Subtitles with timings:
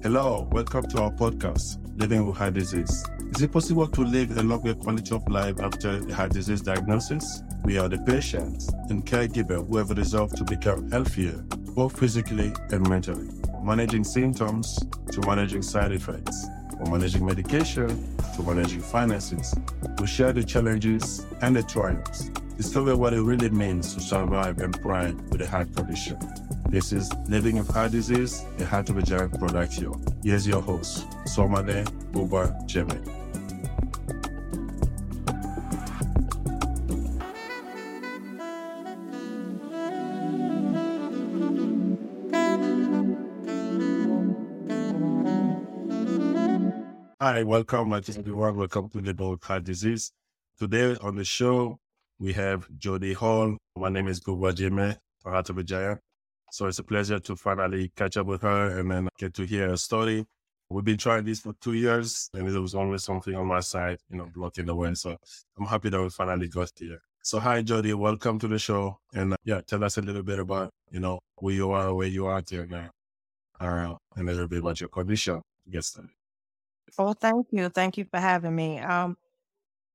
[0.00, 3.04] Hello, welcome to our podcast, Living with Heart Disease.
[3.34, 7.42] Is it possible to live a longer quality of life after a heart disease diagnosis?
[7.64, 11.38] We are the patients and caregiver who have resolved to become healthier,
[11.74, 13.28] both physically and mentally,
[13.60, 14.78] managing symptoms
[15.10, 16.46] to managing side effects,
[16.76, 19.52] from managing medication to managing finances.
[19.98, 22.28] We share the challenges and the triumphs.
[22.56, 26.18] Discover what it really means to survive and thrive with a heart condition.
[26.70, 29.94] This is Living with Heart Disease, a Heart of a Giant production.
[30.22, 32.92] Here's your host, Somade Buba Jeme.
[47.18, 48.56] Hi, welcome, everyone.
[48.58, 50.12] Welcome to Living with Heart Disease.
[50.58, 51.78] Today on the show,
[52.18, 53.56] we have Jodie Hall.
[53.74, 56.00] My name is Buba Jeme, Heart of a Giant.
[56.50, 59.68] So it's a pleasure to finally catch up with her and then get to hear
[59.68, 60.26] her story.
[60.70, 63.98] We've been trying this for two years and there was always something on my side,
[64.10, 64.94] you know, blocking the way.
[64.94, 65.16] So
[65.58, 67.00] I'm happy that we finally got here.
[67.22, 67.94] So hi, Jodie.
[67.94, 68.98] Welcome to the show.
[69.14, 72.06] And uh, yeah, tell us a little bit about, you know, who you are, where
[72.06, 72.90] you are till now,
[73.60, 76.10] uh, and a little bit about your condition get started.
[76.98, 77.68] Well, thank you.
[77.68, 78.78] Thank you for having me.
[78.78, 79.16] Um,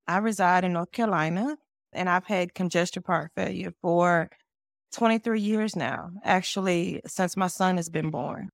[0.07, 1.57] I reside in North Carolina
[1.91, 4.29] and I've had congestive heart failure for
[4.93, 8.49] 23 years now, actually, since my son has been born.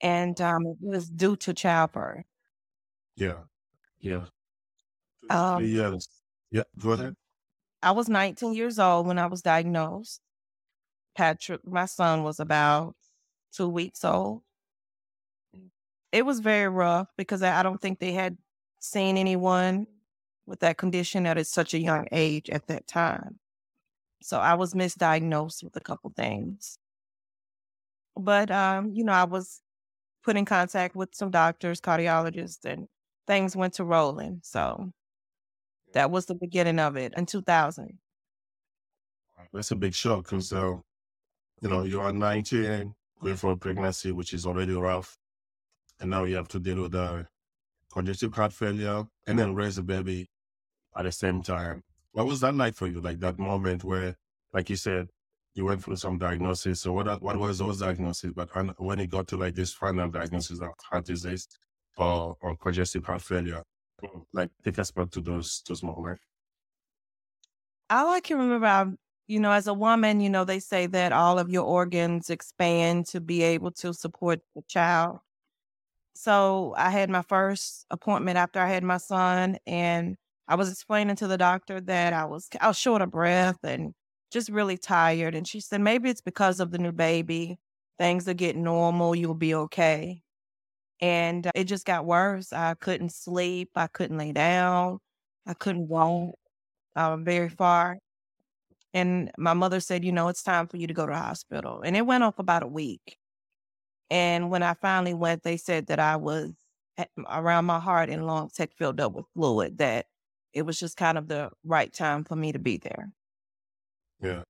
[0.00, 2.24] And um, it was due to childbirth.
[3.16, 3.40] Yeah.
[4.00, 4.24] Yeah.
[5.30, 6.08] Um, yes.
[6.50, 6.64] Yeah.
[6.78, 7.16] Go ahead.
[7.82, 10.20] I was 19 years old when I was diagnosed.
[11.16, 12.94] Patrick, my son, was about
[13.52, 14.42] two weeks old.
[16.12, 18.36] It was very rough because I don't think they had
[18.80, 19.86] seen anyone
[20.46, 23.38] with that condition at such a young age at that time.
[24.26, 26.80] So I was misdiagnosed with a couple things.
[28.16, 29.62] But um, you know, I was
[30.24, 32.88] put in contact with some doctors, cardiologists, and
[33.28, 34.40] things went to rolling.
[34.42, 34.92] So
[35.92, 37.98] that was the beginning of it in 2000.
[39.52, 40.74] That's a big shock because, uh,
[41.60, 45.16] you know, you are 19, going for a pregnancy, which is already rough.
[46.00, 47.28] And now you have to deal with the
[47.92, 50.26] congestive heart failure and then raise a baby
[50.96, 51.84] at the same time.
[52.12, 53.00] What was that like for you?
[53.00, 54.16] Like that moment where,
[54.56, 55.06] like you said,
[55.54, 56.80] you went through some diagnosis.
[56.80, 58.32] So what what was those diagnoses?
[58.34, 61.46] But when it got to like this final diagnosis of heart disease
[61.98, 63.62] or, or congestive heart failure,
[64.02, 66.22] mm, like take us back to those those moments.
[67.90, 68.86] All I can remember, I,
[69.28, 73.06] you know, as a woman, you know, they say that all of your organs expand
[73.08, 75.18] to be able to support the child.
[76.14, 80.16] So I had my first appointment after I had my son, and
[80.48, 83.92] I was explaining to the doctor that I was I was short of breath and
[84.36, 85.34] just really tired.
[85.34, 87.58] And she said, maybe it's because of the new baby.
[87.98, 89.16] Things are getting normal.
[89.16, 90.20] You'll be okay.
[91.00, 92.52] And it just got worse.
[92.52, 93.70] I couldn't sleep.
[93.76, 94.98] I couldn't lay down.
[95.46, 96.34] I couldn't walk
[96.94, 97.96] uh, very far.
[98.92, 101.80] And my mother said, you know, it's time for you to go to the hospital.
[101.80, 103.16] And it went off about a week.
[104.10, 106.52] And when I finally went, they said that I was
[107.26, 110.04] around my heart and lungs had filled up with fluid, that
[110.52, 113.12] it was just kind of the right time for me to be there.
[114.20, 114.42] Yeah.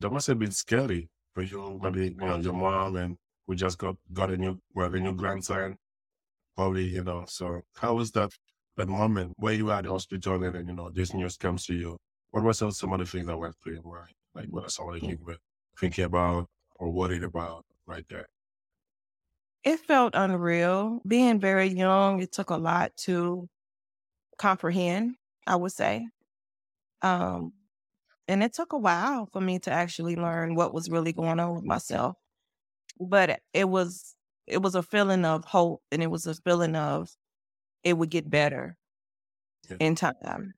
[0.00, 3.16] That must have been scary for you, maybe, you know, your mom and
[3.46, 5.76] we just got, got a new, well, a new grandson,
[6.56, 8.30] probably, you know, so how was that,
[8.76, 11.66] that moment where you were at the hospital and then, you know, this news comes
[11.66, 11.96] to you?
[12.30, 14.12] What some, some of the things that went through your mind?
[14.34, 15.38] Like, what are some of the things you were
[15.78, 16.46] thinking about
[16.76, 18.26] or worried about right there?
[19.64, 21.00] It felt unreal.
[21.06, 23.48] Being very young, it took a lot to
[24.38, 26.06] comprehend, I would say.
[27.02, 27.52] Um,
[28.28, 31.54] and it took a while for me to actually learn what was really going on
[31.54, 32.16] with myself.
[33.00, 34.14] But it was
[34.46, 37.10] it was a feeling of hope and it was a feeling of
[37.84, 38.76] it would get better
[39.68, 39.76] yeah.
[39.80, 40.54] in time.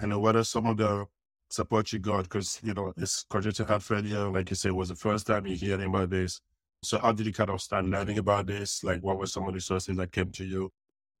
[0.00, 1.06] And what are some of the
[1.50, 2.24] support you got?
[2.24, 5.56] Because, you know, this congenital heart failure, like you said, was the first time you're
[5.56, 6.40] hearing about this.
[6.82, 8.82] So how did you kind of start learning about this?
[8.82, 10.70] Like what were some of the sources that came to you?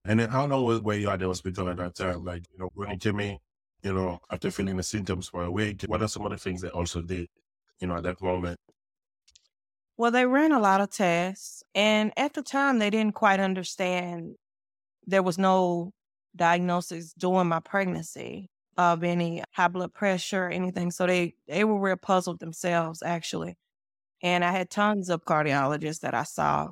[0.04, 2.24] And then how long were you at the hospital at that time?
[2.24, 3.38] Like, you know, when you came in,
[3.82, 6.60] you know, after feeling the symptoms for a week, what are some of the things
[6.60, 7.28] they also did,
[7.80, 8.58] you know, at that moment?
[9.96, 11.62] Well, they ran a lot of tests.
[11.74, 14.36] And at the time, they didn't quite understand
[15.06, 15.92] there was no
[16.34, 20.90] diagnosis during my pregnancy of any high blood pressure or anything.
[20.90, 23.56] So they, they were real puzzled themselves, actually.
[24.22, 26.70] And I had tons of cardiologists that I saw.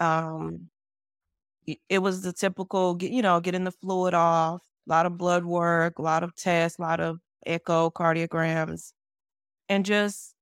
[0.00, 0.70] Um,
[1.88, 5.98] it was the typical, you know, getting the fluid off, a lot of blood work,
[5.98, 8.92] a lot of tests, a lot of echocardiograms,
[9.68, 10.34] and just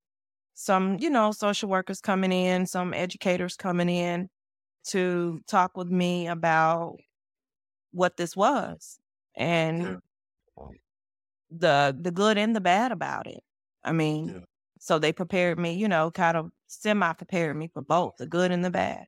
[0.54, 4.28] some, you know, social workers coming in, some educators coming in
[4.88, 6.98] to talk with me about
[7.92, 8.98] what this was
[9.36, 9.98] and
[10.56, 10.72] Yeah.
[11.50, 13.42] the the good and the bad about it.
[13.84, 14.44] I mean, Yeah.
[14.78, 18.50] so they prepared me, you know, kind of semi prepared me for both the good
[18.50, 19.06] and the bad.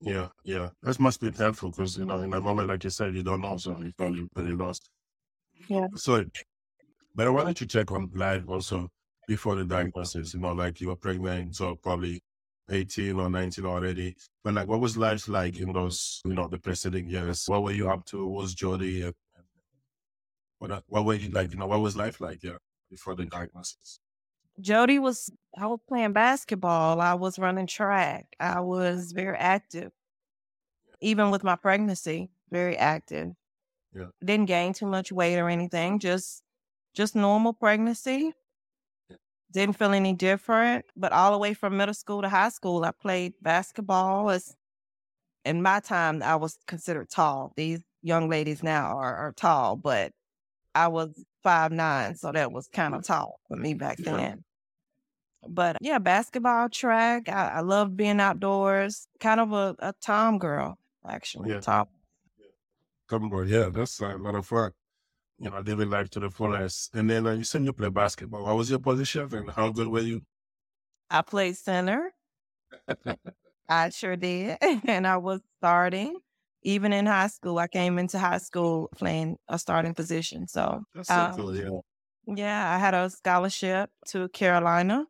[0.00, 0.70] Yeah, yeah.
[0.82, 3.42] That must be helpful because, you know, in a moment, like you said, you don't
[3.42, 4.88] know, so you probably pretty lost.
[5.68, 5.88] Yeah.
[5.94, 6.24] So,
[7.14, 8.88] but I wanted to check on life also
[9.28, 12.22] before the diagnosis, you know, like you were pregnant, so probably
[12.70, 14.16] 18 or 19 already.
[14.42, 17.44] But like, what was life like in those, you know, the preceding years?
[17.46, 18.26] What were you up to?
[18.26, 19.12] What was Jodie?
[20.58, 22.56] What, what were you like, you know, what was life like, yeah,
[22.90, 24.00] before the diagnosis?
[24.60, 27.00] Jodie was I was playing basketball.
[27.00, 28.26] I was running track.
[28.38, 29.92] I was very active.
[31.00, 33.32] Even with my pregnancy, very active.
[33.94, 34.06] Yeah.
[34.24, 36.42] Didn't gain too much weight or anything, just
[36.94, 38.32] just normal pregnancy.
[39.08, 39.16] Yeah.
[39.52, 40.84] Didn't feel any different.
[40.96, 44.30] But all the way from middle school to high school, I played basketball.
[44.30, 44.54] As
[45.44, 47.52] in my time, I was considered tall.
[47.56, 50.12] These young ladies now are, are tall, but
[50.74, 54.16] I was five nine, so that was kind of tall for me back Yeah.
[54.16, 54.44] then.
[55.48, 57.28] But yeah, basketball, track.
[57.28, 59.08] I, I love being outdoors.
[59.20, 60.76] Kind of a, a tom girl,
[61.08, 61.50] actually.
[61.50, 61.60] Yeah.
[61.60, 61.86] Tom.
[63.08, 64.70] Come on, yeah, that's a lot of fun.
[65.38, 66.94] You know, living life to the fullest.
[66.94, 68.44] And then uh, you said you play basketball.
[68.44, 70.20] What was your position and how good were you?
[71.08, 72.12] I played center.
[73.68, 74.58] I sure did.
[74.84, 76.18] and I was starting.
[76.62, 80.46] Even in high school, I came into high school playing a starting position.
[80.46, 81.70] So, That's so Um, cool, yeah.
[82.26, 85.06] yeah, I had a scholarship to Carolina,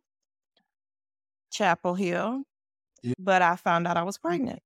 [1.51, 2.45] Chapel Hill,
[3.03, 3.15] Yeah.
[3.19, 4.61] but I found out I was pregnant.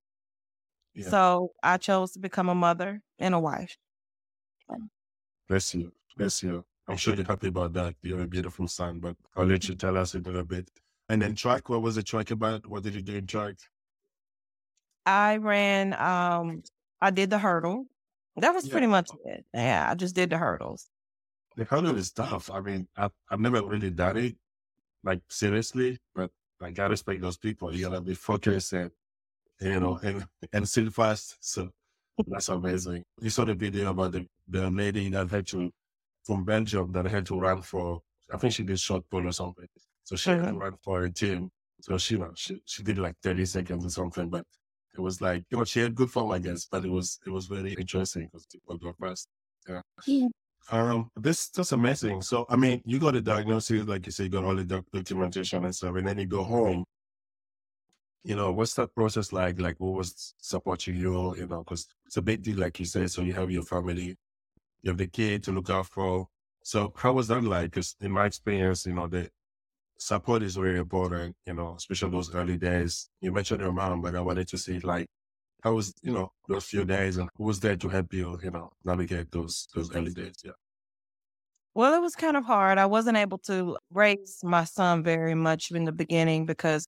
[0.93, 1.09] Yeah.
[1.09, 3.77] So I chose to become a mother and a wife.
[5.47, 5.91] Bless you.
[6.17, 6.65] Bless you.
[6.87, 7.95] I'm sure you're happy about that.
[8.01, 10.69] You're a beautiful son, but I'll let you tell us a little bit.
[11.09, 12.65] And then track, what was the track about?
[12.67, 13.55] What did you do in track?
[15.05, 16.63] I ran, um,
[17.05, 17.85] I did the hurdle.
[18.37, 18.71] That was Yeah.
[18.73, 19.45] pretty much it.
[19.53, 20.89] Yeah, I just did the hurdles.
[21.55, 22.49] The hurdle is tough.
[22.51, 24.35] I mean, I've, I've never really done it,
[25.03, 26.31] like seriously, but
[26.61, 27.73] I gotta respect those people.
[27.75, 28.91] You gotta be focused and,
[29.61, 31.37] you know, and, and still fast.
[31.41, 31.69] So
[32.27, 33.03] that's amazing.
[33.21, 35.71] You saw the video about the, the lady that had to,
[36.23, 38.01] from Belgium, that had to run for,
[38.33, 39.67] I think she did shot put or something.
[40.05, 40.61] So she had to Mhm.
[40.61, 41.51] run for a team.
[41.81, 44.45] So she, she, she did like 30 seconds or something, but
[44.97, 47.29] it was like, you know, she had good form, I guess, but it was, it
[47.29, 49.27] was very interesting because people go fast.
[49.67, 49.81] Yeah.
[50.05, 50.27] Yeah.
[50.71, 52.21] Um, this that's amazing.
[52.23, 54.85] So, I mean, you got a diagnosis, like you said, you got all the doc-
[54.91, 56.83] documentation and stuff, and then you go home.
[58.23, 59.59] You know, what's that process like?
[59.59, 61.35] Like, what was supporting you?
[61.35, 63.11] You know, because it's a big deal, like you said.
[63.11, 64.17] So you have your family,
[64.81, 66.27] you have the kid to look out for.
[66.63, 67.69] So, how was that like?
[67.69, 69.29] Because in my experience, you know, the
[69.97, 71.35] support is very important.
[71.45, 73.09] You know, especially those early days.
[73.21, 75.07] You mentioned your mom, but I wanted to see like
[75.63, 78.39] how was you know those few days and who was there to help you?
[78.43, 80.35] You know, navigate those those early days.
[80.43, 80.53] Yeah.
[81.73, 82.77] Well, it was kind of hard.
[82.77, 86.87] I wasn't able to raise my son very much in the beginning because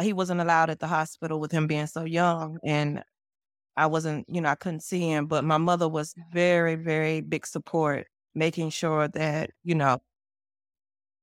[0.00, 2.58] he wasn't allowed at the hospital with him being so young.
[2.64, 3.04] And
[3.76, 5.26] I wasn't, you know, I couldn't see him.
[5.26, 10.00] But my mother was very, very big support, making sure that, you know,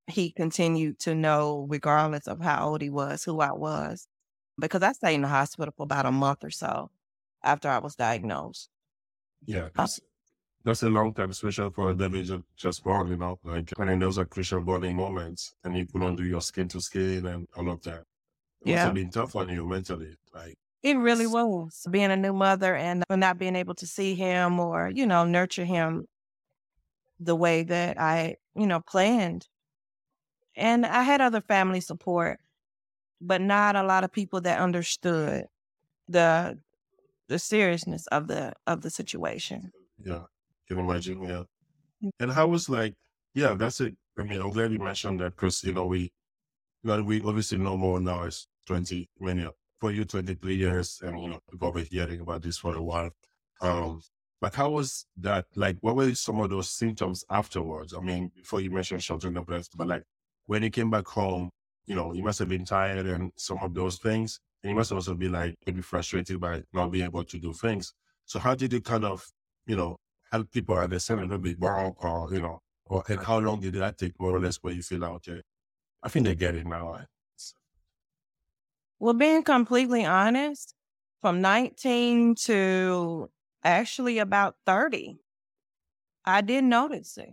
[0.08, 4.08] he continued to know, regardless of how old he was, who I was.
[4.60, 6.92] Because I stayed in the hospital for about a month or so
[7.44, 8.70] after I was diagnosed.
[9.46, 10.00] Yeah, uh that's,
[10.64, 14.00] that's a long time, especially for a baby just, just born, you know, like when
[14.00, 17.70] those are crucial bonding moments and you couldn't do your skin to skin and all
[17.72, 18.02] of that.
[18.62, 18.86] It must Yeah.
[18.86, 20.18] have been tough on you mentally.
[20.34, 24.60] Like, It really was being a new mother and not being able to see him
[24.60, 26.08] or, you know, nurture him
[27.20, 29.48] the way that I, you know, planned.
[30.58, 32.40] And I had other family support,
[33.22, 35.46] but not a lot of people that understood
[36.10, 36.60] the
[37.30, 39.74] the seriousness of the of the situation.
[40.04, 40.24] yeah,
[40.68, 41.44] can imagine, yeah.
[42.20, 42.96] And how was like,
[43.36, 43.96] yeah, that's it.
[44.20, 46.10] I mean, I'm glad you mentioned that because, you know, we, you
[46.84, 48.24] know, we obviously know more now.
[48.24, 49.50] It's 20, I mean, yeah,
[49.80, 53.12] for you, 23 years, and, you know, we've been hearing about this for a while.
[53.62, 54.02] Um,
[54.42, 55.46] but how was that?
[55.56, 57.94] Like, what were some of those symptoms afterwards?
[57.96, 60.04] I mean, before you mentioned sheltering the breast, but like
[60.48, 61.52] when you came back home,
[61.88, 64.40] you know, you must have been tired and some of those things.
[64.64, 67.94] And you must also be like maybe frustrated by not being able to do things.
[68.26, 69.26] So how did you kind of,
[69.68, 69.98] you know,
[70.32, 73.62] help people understand a little bit more or, uh, you know, or and how long
[73.62, 75.42] did that take more or less where you feel like, okay,
[76.04, 77.06] I think they get it now.
[79.00, 80.76] Well, being completely honest,
[81.22, 83.32] from 19 to
[83.64, 85.20] actually about 30,
[86.26, 87.32] I didn't notice it.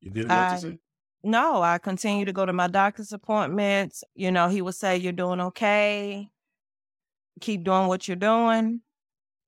[0.00, 0.80] You didn't I- notice it?
[1.22, 4.02] no, I continue to go to my doctor's appointments.
[4.14, 6.30] You know, he would say, You're doing okay.
[7.40, 8.80] Keep doing what you're doing.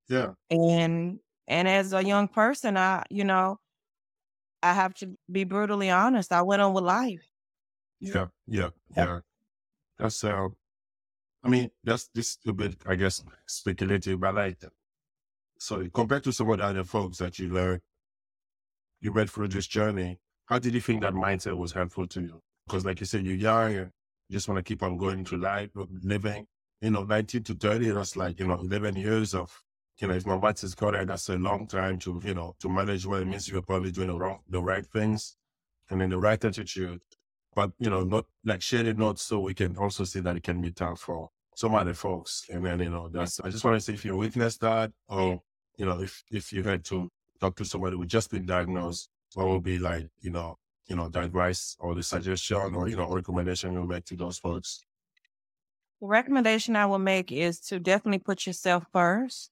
[0.08, 0.32] Yeah.
[0.50, 1.18] And
[1.48, 3.58] and as a young person, I, you know,
[4.62, 6.32] I have to be brutally honest.
[6.32, 7.22] I went on with life.
[8.00, 9.20] Yeah, yeah, yeah.
[9.98, 10.48] That's uh
[11.44, 14.58] I mean, that's this a bit, I guess, speculative, but like
[15.58, 17.80] so compared to some of the other folks that you learned,
[19.00, 20.18] you went through this journey,
[20.52, 22.42] how did you think that mindset was helpful to you?
[22.66, 23.90] Because like you said, you're young, you
[24.30, 25.70] just want to keep on going through life,
[26.02, 26.46] living,
[26.82, 29.50] you know, 19 to 30, that's like, you know, 11 years of,
[29.98, 32.68] you know, if my wife is correct, that's a long time to, you know, to
[32.68, 35.38] manage what it means you're probably doing the wrong, the right things
[35.88, 37.00] and in the right attitude.
[37.54, 40.42] But, you know, not like share it not so we can also see that it
[40.42, 42.44] can be tough for some other folks.
[42.52, 45.40] And then, you know, that's, I just want to say if you witnessed that or,
[45.78, 49.48] you know, if, if you had to talk to somebody who just been diagnosed, what
[49.48, 53.08] would be like, you know, you know, the advice or the suggestion or, you know,
[53.08, 54.84] recommendation you'll make to those folks?
[56.00, 59.50] The recommendation I will make is to definitely put yourself first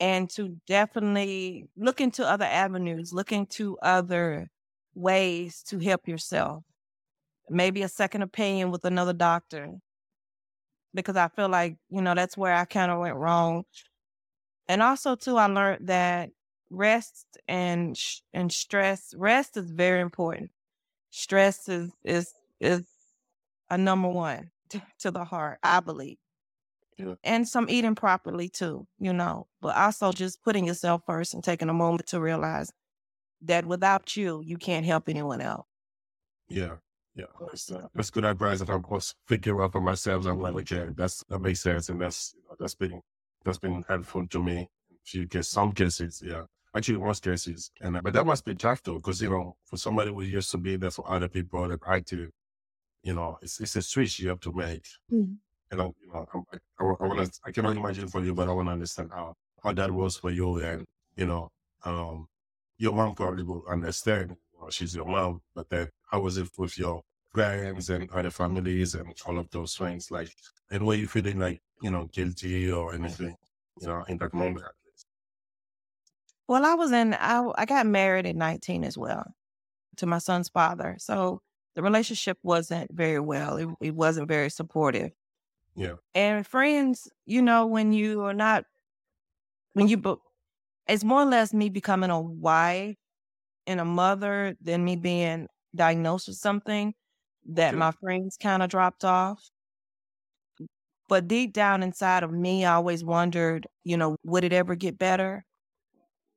[0.00, 4.48] and to definitely look into other avenues, look into other
[4.94, 6.64] ways to help yourself.
[7.48, 9.74] Maybe a second opinion with another doctor.
[10.94, 13.64] Because I feel like, you know, that's where I kind of went wrong.
[14.68, 16.30] And also, too, I learned that
[16.72, 17.96] rest and
[18.32, 20.50] and stress, rest is very important.
[21.10, 22.84] Stress is is is
[23.70, 26.18] a number one to, to the heart, I believe.
[26.98, 27.14] Yeah.
[27.24, 31.68] And some eating properly too, you know, but also just putting yourself first and taking
[31.68, 32.70] a moment to realize
[33.42, 35.66] that without you, you can't help anyone else.
[36.48, 36.76] Yeah.
[37.14, 37.26] Yeah.
[37.40, 38.60] That's, uh, that's good advice.
[38.60, 38.84] If I'm
[39.26, 41.88] figuring out for myself, I'm like, okay, that's, that makes sense.
[41.88, 43.00] And that's, you know, that's been,
[43.44, 44.68] that's been helpful to me.
[45.04, 46.44] If you get some cases, yeah.
[46.74, 47.70] Actually, most cases.
[47.80, 50.50] And, uh, but that must be tough though, because, you know, for somebody who used
[50.52, 52.30] to be there for other people that I do,
[53.02, 54.86] you know, it's, it's a switch you have to make.
[55.12, 55.34] Mm-hmm.
[55.70, 58.48] And, I, you know, I, I, I want to, I cannot imagine for you, but
[58.48, 60.58] I want to understand how, how that was for you.
[60.58, 60.86] And,
[61.16, 61.50] you know,
[61.84, 62.26] um,
[62.78, 64.36] your mom probably will understand.
[64.60, 67.02] Know, she's your mom, but then how was it with your
[67.34, 70.10] parents and other families and all of those things?
[70.10, 70.30] Like,
[70.70, 73.34] and were you feeling like, you know, guilty or anything,
[73.80, 74.64] you know, in that moment?
[76.48, 79.34] Well, I was in, I, I got married at 19 as well
[79.98, 80.96] to my son's father.
[81.00, 81.42] So
[81.74, 83.56] the relationship wasn't very well.
[83.56, 85.12] It, it wasn't very supportive.
[85.74, 85.96] Yeah.
[86.14, 88.64] And friends, you know, when you are not,
[89.74, 90.20] when you,
[90.88, 92.96] it's more or less me becoming a wife
[93.66, 96.94] and a mother than me being diagnosed with something
[97.46, 97.76] that Sure.
[97.76, 99.50] my friends kind of dropped off.
[101.08, 104.98] But deep down inside of me, I always wondered, you know, would it ever get
[104.98, 105.44] better?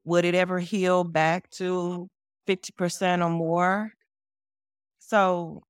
[0.05, 2.07] Would it ever heal back to
[2.47, 3.91] 50% or more?
[5.00, 5.63] So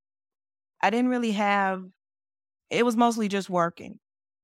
[0.81, 1.83] I didn't really have,
[2.69, 3.99] it was mostly just working.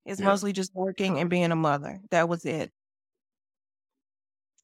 [0.05, 0.27] It's Yeah.
[0.27, 2.01] mostly just working and being a mother.
[2.09, 2.71] That was it.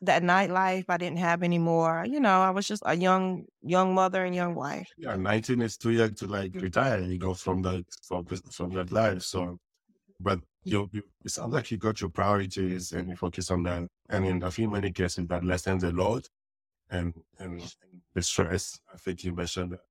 [0.01, 2.05] That nightlife I didn't have anymore.
[2.07, 4.87] You know, I was just a young, young mother and young wife.
[4.97, 6.61] Yeah, 19 is too young to like mm.
[6.61, 9.23] retire, you know, from that, from, from that life.
[9.23, 9.57] So,
[10.19, 13.87] but you, you, it sounds like you got your priorities and you focus on that.
[14.09, 14.37] And mm-hmm.
[14.37, 16.27] in a few many cases, that lessens a lot
[16.89, 17.61] and, and
[18.13, 18.79] the stress.
[18.93, 19.81] I think you mentioned that.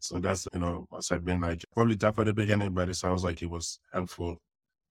[0.00, 2.94] So that's, you know, must have been like probably tough at the beginning, but it
[2.94, 4.38] sounds like it was helpful.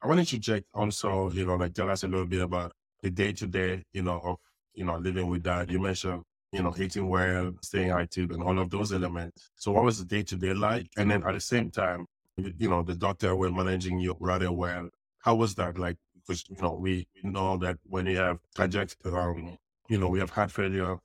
[0.02, 3.10] I wanted to check also, you know, like tell us a little bit about the
[3.10, 4.38] day to day, you know, of,
[4.76, 5.70] you know, living with that.
[5.70, 6.22] You mentioned,
[6.52, 9.50] you know, eating well, staying active and all of those elements.
[9.56, 10.88] So what was the day to day like?
[10.96, 12.06] And then at the same time,
[12.38, 14.90] you know, the doctor were managing you rather well.
[15.20, 15.98] How was that like?
[16.30, 19.58] Because, you know, we, know that when you have cardiac, um,
[19.90, 20.96] you know, we have heart failure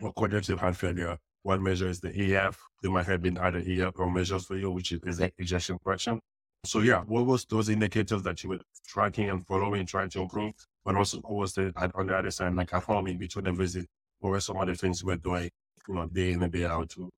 [0.00, 2.60] or congestive heart failure, one measure is the EF.
[2.82, 6.20] There might have been other EF or measures for you, which is, the ejection fraction.
[6.64, 10.52] So yeah, what was those indicators that you were tracking and following, trying to improve?
[10.84, 13.52] But also, what was the on the other side, like at home in between the
[13.52, 13.86] visit,
[14.18, 15.48] what were some of the things were doing,
[15.86, 17.08] you know, day in and day out to, you know,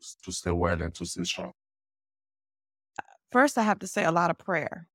[0.00, 1.50] to, to stay well and to stay strong?
[3.32, 4.86] First, I have to say a lot of prayer,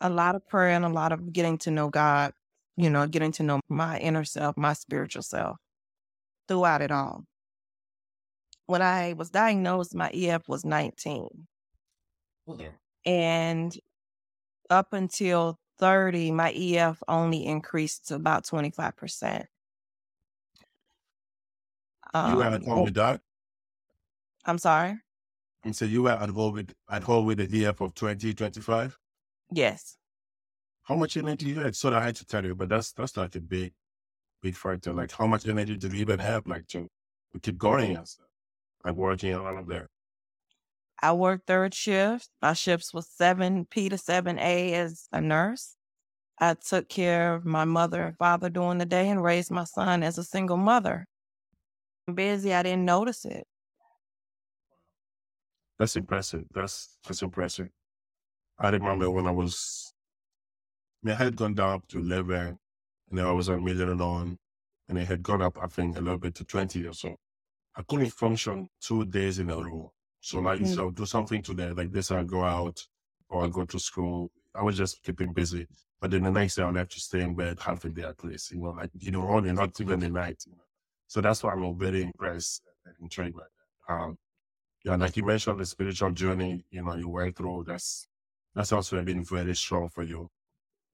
[0.00, 2.32] a lot of prayer, and a lot of getting to know God.
[2.76, 5.58] You know, getting to know my inner self, my spiritual self,
[6.48, 7.24] throughout it all.
[8.66, 11.46] When I was diagnosed, my EF was 19.
[12.56, 12.68] Yeah.
[13.04, 13.76] And
[14.70, 19.44] up until 30, my EF only increased to about 25%.
[22.14, 23.20] You were at Um, home with that?
[24.44, 25.00] I'm sorry?
[25.64, 28.98] And so you were at home with, at home with the EF of 20, 25?
[29.52, 29.96] Yes.
[30.82, 31.76] How much energy you had?
[31.76, 33.72] So I had to tell you, but that's, that's like a big,
[34.42, 34.92] big factor.
[34.92, 36.88] Like how much energy do you even have, like to,
[37.32, 38.26] to keep going and stuff?
[38.84, 39.88] like working around up there?
[41.02, 42.28] I worked third shift.
[42.42, 45.76] My shifts was 7P to 7A as a nurse.
[46.38, 50.02] I took care of my mother and father during the day and raised my son
[50.02, 51.06] as a single mother.
[52.08, 53.46] I'm busy, I didn't notice it.
[55.78, 56.44] That's impressive.
[56.52, 57.68] That's that's impressive.
[58.60, 59.94] I remember when I was,
[61.06, 62.58] I had gone down up to 11,
[63.08, 64.36] and then I was on milrinone,
[64.88, 67.16] and it had gone up, I think, a little bit to 20 or so.
[67.76, 69.92] I couldn't function two days in a row.
[70.20, 70.74] So like, Mm.
[70.74, 72.86] so do something today, like this, I go out
[73.30, 74.30] or I go to school.
[74.54, 75.66] I was just keeping busy.
[76.00, 78.22] But then the next day I'll have to stay in bed half a day at
[78.24, 80.42] least, you know, like, you know, only not even the night.
[80.46, 80.64] You know?
[81.06, 83.44] So that's why I'm very impressed and intrigued by
[83.88, 83.94] that.
[83.94, 84.18] Um,
[84.84, 88.06] yeah, like you mentioned the spiritual journey, you know, you went through, that's,
[88.54, 90.28] that's also been very strong for you.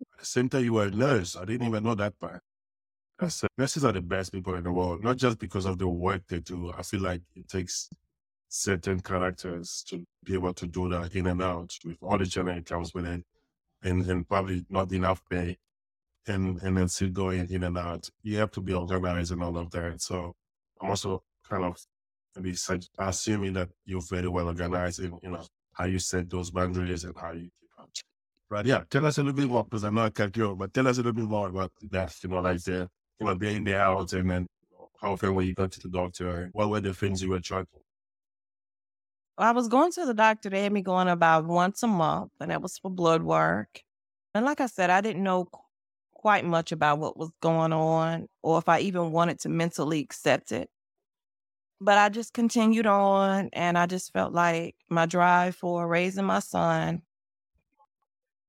[0.01, 1.37] At the same time, you were a nurse.
[1.37, 2.43] I didn't even know that part.
[3.57, 6.41] Nurses are the best people in the world, not just because of the work they
[6.41, 6.73] do.
[6.77, 7.89] I feel like it takes
[8.49, 12.55] certain characters to be able to do that in and out with all the journey
[12.55, 13.25] that comes with it,
[13.83, 15.57] and, and probably not enough pay,
[16.27, 18.11] and and then still going in and out.
[18.23, 20.03] You have to be organized and all of that.
[20.03, 20.35] So
[20.81, 21.79] I'm also kind of
[22.37, 22.55] maybe
[22.99, 25.47] assuming that you're very well organized in you know
[25.77, 27.91] how you set those boundaries and how you keep up.
[28.49, 28.67] Right.
[28.67, 28.85] Yeah.
[28.91, 30.89] Tell us a little bit more because I know I cut you off, but tell
[30.89, 32.15] us a little bit more about that.
[32.23, 32.89] You know, like the
[33.21, 34.47] you know being there out and then
[35.01, 36.49] how often were you going to the doctor?
[36.53, 37.67] What were the things you were trying?
[39.39, 40.49] I was going to the doctor.
[40.49, 43.83] They had me going about once a month, and that was for blood work.
[44.35, 45.49] And like I said, I didn't know
[46.15, 50.53] quite much about what was going on or if I even wanted to mentally accept
[50.53, 50.71] it.
[51.81, 56.39] But I just continued on, and I just felt like my drive for raising my
[56.41, 57.03] son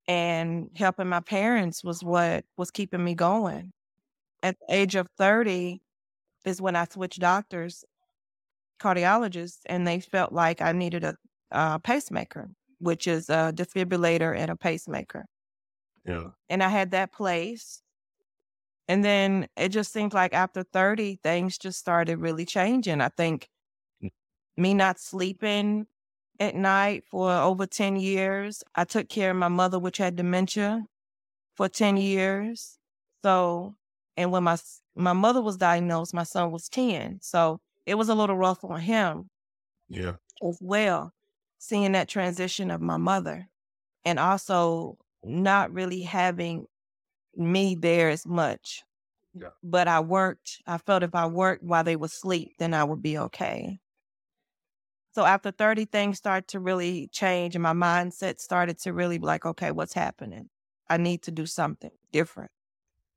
[0.08, 3.74] and helping my parents was what was keeping me going.
[4.42, 5.82] At the age of 30
[6.46, 7.84] is when I switched doctors,
[8.80, 11.18] cardiologists, and they felt like I needed a,
[11.52, 15.26] a pacemaker, which is a defibrillator and a pacemaker.
[16.06, 16.30] Yeah.
[16.50, 17.82] And I had that place.
[18.88, 23.02] And then it just seems like after 30, things just started really changing.
[23.02, 23.50] I think
[24.56, 25.88] me not sleeping
[26.40, 28.64] at night for over 10 years.
[28.76, 30.86] I took care of my mother, which had dementia
[31.56, 32.80] for 10 years.
[33.24, 33.76] So,
[34.18, 34.58] and when my
[34.96, 37.20] my mother was diagnosed, my son was 10.
[37.22, 39.30] So it was a little rough on him
[39.90, 40.18] Yeah.
[40.44, 41.14] as well,
[41.60, 43.48] seeing that transition of my mother
[44.06, 46.68] and also not really having
[47.38, 48.84] me there as much.
[49.34, 49.50] Yeah.
[49.64, 53.02] But I worked, I felt if I worked while they were asleep, then I would
[53.02, 53.80] be okay.
[55.14, 59.26] So after 30, things started to really change and my mindset started to really be
[59.26, 60.50] like, okay, what's happening?
[60.90, 62.52] I need to do something different.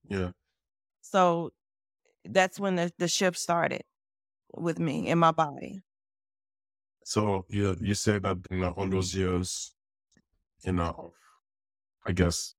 [0.09, 0.30] Yeah.
[1.02, 1.52] So
[2.24, 3.83] that's when the, the shift started
[4.54, 5.83] with me in my body.
[7.04, 9.74] So you you said that you know all those years,
[10.64, 11.12] you know,
[12.06, 12.54] I guess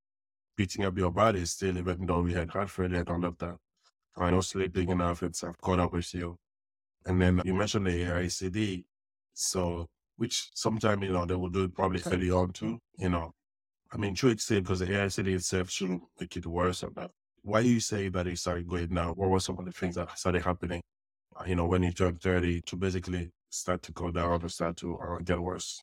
[0.62, 3.58] beating up your body still, even though we had heart failure and all of that.
[4.15, 6.38] I know sleeping enough, it's I've caught up with you.
[7.08, 8.84] And then you mentioned the AICD.
[9.34, 13.32] So which sometimes, you know, they will do it probably early on too, you know.
[13.91, 17.10] I mean, true safe because the AICD itself shouldn't make it worse or that.
[17.41, 19.15] Why do you say that it started going down?
[19.15, 20.82] What were some of the things that started happening,
[21.47, 24.95] you know, when you turned 30 to basically start to go down or start to
[25.00, 25.82] uh, get worse?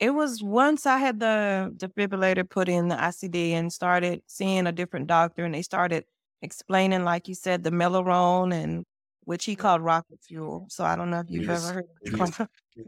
[0.00, 4.72] It was once I had the defibrillator put in the ICD and started seeing a
[4.72, 6.04] different doctor, and they started
[6.42, 8.84] explaining, like you said, the milrinone and
[9.24, 10.66] which he called rocket fuel.
[10.68, 11.84] So I don't know if you've Yes, ever heard.
[12.02, 12.46] it is.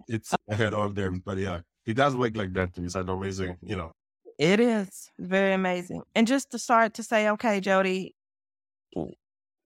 [0.08, 2.70] It's ahead of them, but yeah, it does work like that.
[2.76, 3.92] It's an amazing, you know.
[4.38, 6.02] It is very amazing.
[6.14, 8.10] And just to start to say, okay, Jodie,
[8.94, 9.12] mm.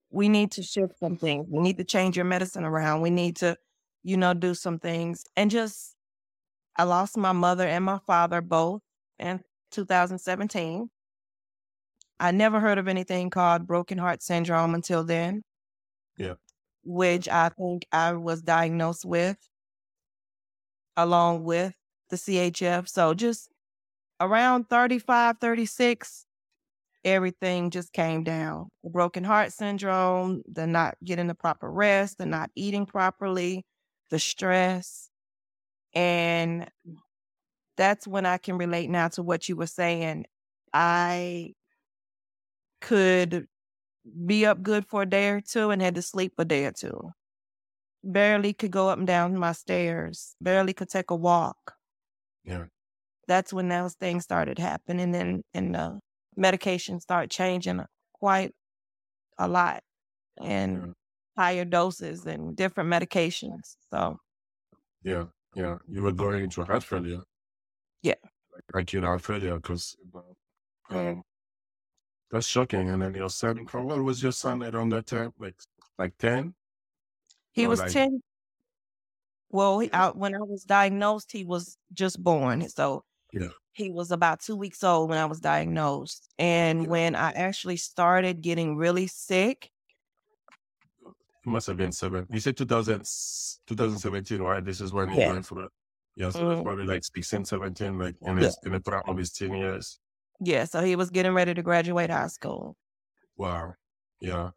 [0.09, 1.47] we need to shift some things.
[1.49, 3.01] We need to change your medicine around.
[3.01, 3.57] We need to,
[4.03, 5.25] you know, do some things.
[5.35, 5.95] And just,
[6.81, 8.81] I lost my mother and my father both
[9.19, 10.89] in 2017.
[12.19, 15.43] I never heard of anything called broken heart syndrome until then.
[16.17, 16.33] Yeah.
[16.83, 19.37] Which I think I was diagnosed with
[20.97, 21.75] along with
[22.09, 22.89] the CHF.
[22.89, 23.47] So just
[24.19, 26.25] around 35, 36,
[27.05, 28.69] everything just came down.
[28.83, 33.67] The broken heart syndrome, the not getting the proper rest, the not eating properly,
[34.09, 35.10] the stress.
[35.93, 36.69] And
[37.77, 40.25] that's when I can relate now to what you were saying.
[40.73, 41.53] I
[42.81, 43.47] could
[44.25, 46.71] be up good for a day or two and had to sleep a day or
[46.71, 47.11] two.
[48.03, 51.75] Barely could go up and down my stairs, barely could take a walk.
[52.43, 52.67] Yeah.
[53.27, 55.99] That's when those things started happening and and the
[56.35, 57.81] medication started changing
[58.13, 58.53] quite
[59.39, 59.83] a lot.
[60.39, 60.93] Oh, and
[61.37, 63.77] higher doses and different medications.
[63.91, 64.17] So
[65.03, 65.77] Yeah, yeah.
[65.87, 67.21] You were going into heart failure.
[68.01, 68.15] Yeah.
[68.53, 69.97] Like acute heart failure because
[70.89, 71.23] um,
[72.29, 72.89] that's shocking.
[72.89, 75.33] And then your son, how old was your son at on that time?
[75.37, 75.55] Like
[75.97, 76.55] like 10?
[77.51, 78.21] he Or was like 10.
[79.49, 82.67] Well, he, I, when I was diagnosed, he was just born.
[82.69, 83.49] So Yeah.
[83.73, 86.33] he was about two weeks old when I was diagnosed.
[86.39, 86.87] And Yeah.
[86.87, 89.71] when I actually started getting really sick,
[91.45, 92.27] It must have been seven.
[92.29, 92.99] You said 2000,
[93.67, 94.63] 2017, right?
[94.63, 95.71] This is when he went for it.
[96.15, 96.63] Yeah, so that's Mhm.
[96.63, 98.43] probably like 16, 17, like in Yeah.
[98.45, 99.99] his in the prime of his teen years.
[100.43, 102.75] yeah, so he was getting ready to graduate high school.
[103.37, 103.75] Wow.
[104.19, 104.51] Yeah.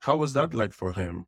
[0.00, 1.26] How was that like for him?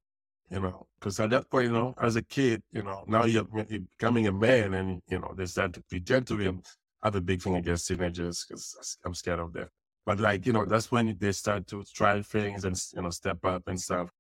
[0.50, 3.46] You know, because at that point, you know, as a kid, you know, now you're,
[3.68, 6.64] you're becoming a man and, you know, there's that to be gentle and
[7.02, 9.68] I have a big thing against teenagers because I'm scared of them.
[10.06, 13.44] But like, you know, that's when they start to try things and, you know, step
[13.44, 14.10] up and stuff.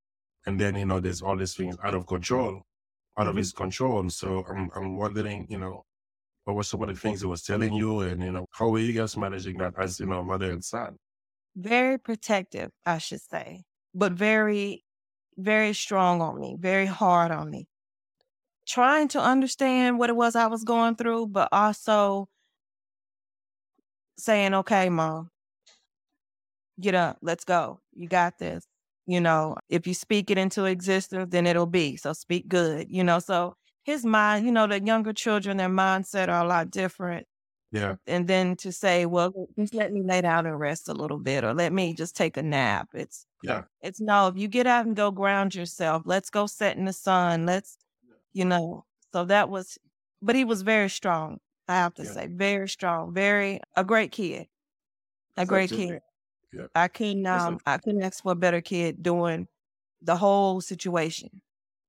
[0.46, 2.62] And then, you know, there's all these things out of control,
[3.18, 3.38] out of Mhm.
[3.38, 4.08] his control.
[4.10, 5.84] So I'm, I'm wondering, you know,
[6.44, 8.80] what were some of the things he was telling you and, you know, how were
[8.80, 10.96] you guys managing that as, you know, mother and son?
[11.56, 13.64] Very protective, I should say,
[13.94, 14.84] but very,
[15.36, 17.68] very strong on me, very hard on me.
[18.66, 22.28] Trying to understand what it was I was going through, but also
[24.18, 25.30] saying, okay, mom,
[26.80, 27.80] get up, let's go.
[27.94, 28.66] You got this.
[29.06, 31.96] You know, if you speak it into existence, then it'll be.
[31.96, 33.18] So speak good, you know.
[33.20, 37.26] So his mind, you know, the younger children, their mindset are a lot different.
[37.70, 37.96] Yeah.
[38.06, 41.44] And then to say, well, just let me lay down and rest a little bit,
[41.44, 42.88] or let me just take a nap.
[42.94, 43.64] It's Yeah.
[43.82, 46.92] it's no, if you get out and go ground yourself, let's go sit in the
[46.94, 47.46] sun.
[47.46, 47.78] Let's,
[48.34, 48.84] you know.
[49.12, 49.78] So that was,
[50.22, 51.40] but he was very strong.
[51.68, 52.12] I have to Yeah.
[52.14, 54.48] say, very strong, very a great kid,
[55.36, 56.00] a That's great kid.
[56.52, 56.66] Yeah.
[56.74, 59.48] I couldn't, um, I couldn't ask for a better kid doing
[60.02, 61.42] the whole situation.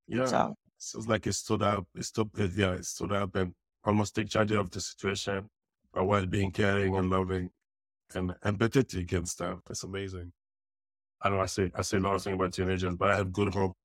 [0.08, 0.26] Yeah.
[0.26, 4.16] So So it's like it stood up, it stood, yeah, it stood up and almost
[4.16, 5.50] take charge of the situation,
[5.94, 7.50] but while being caring and loving
[8.16, 9.60] and empathetic and stuff.
[9.70, 10.34] It's amazing.
[11.22, 13.32] I know I say I say a lot of things about teenagers, but I have
[13.34, 13.76] good hope.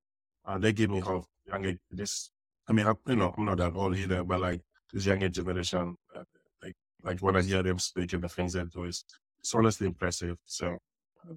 [0.44, 1.26] Uh, they give me hope.
[1.46, 2.30] Younger, this,
[2.68, 5.96] I mean, I, you know, I'm not that old either, but like this younger generation,
[6.14, 6.24] uh,
[6.62, 9.04] like like when I hear them speak and the things they do, it's,
[9.44, 10.38] it's honestly impressive.
[10.46, 10.78] So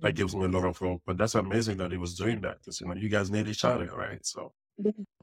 [0.01, 1.01] that gives me a lot of hope.
[1.05, 3.65] But that's amazing that he was doing that because you know you guys need each
[3.65, 4.25] other, right?
[4.25, 4.53] So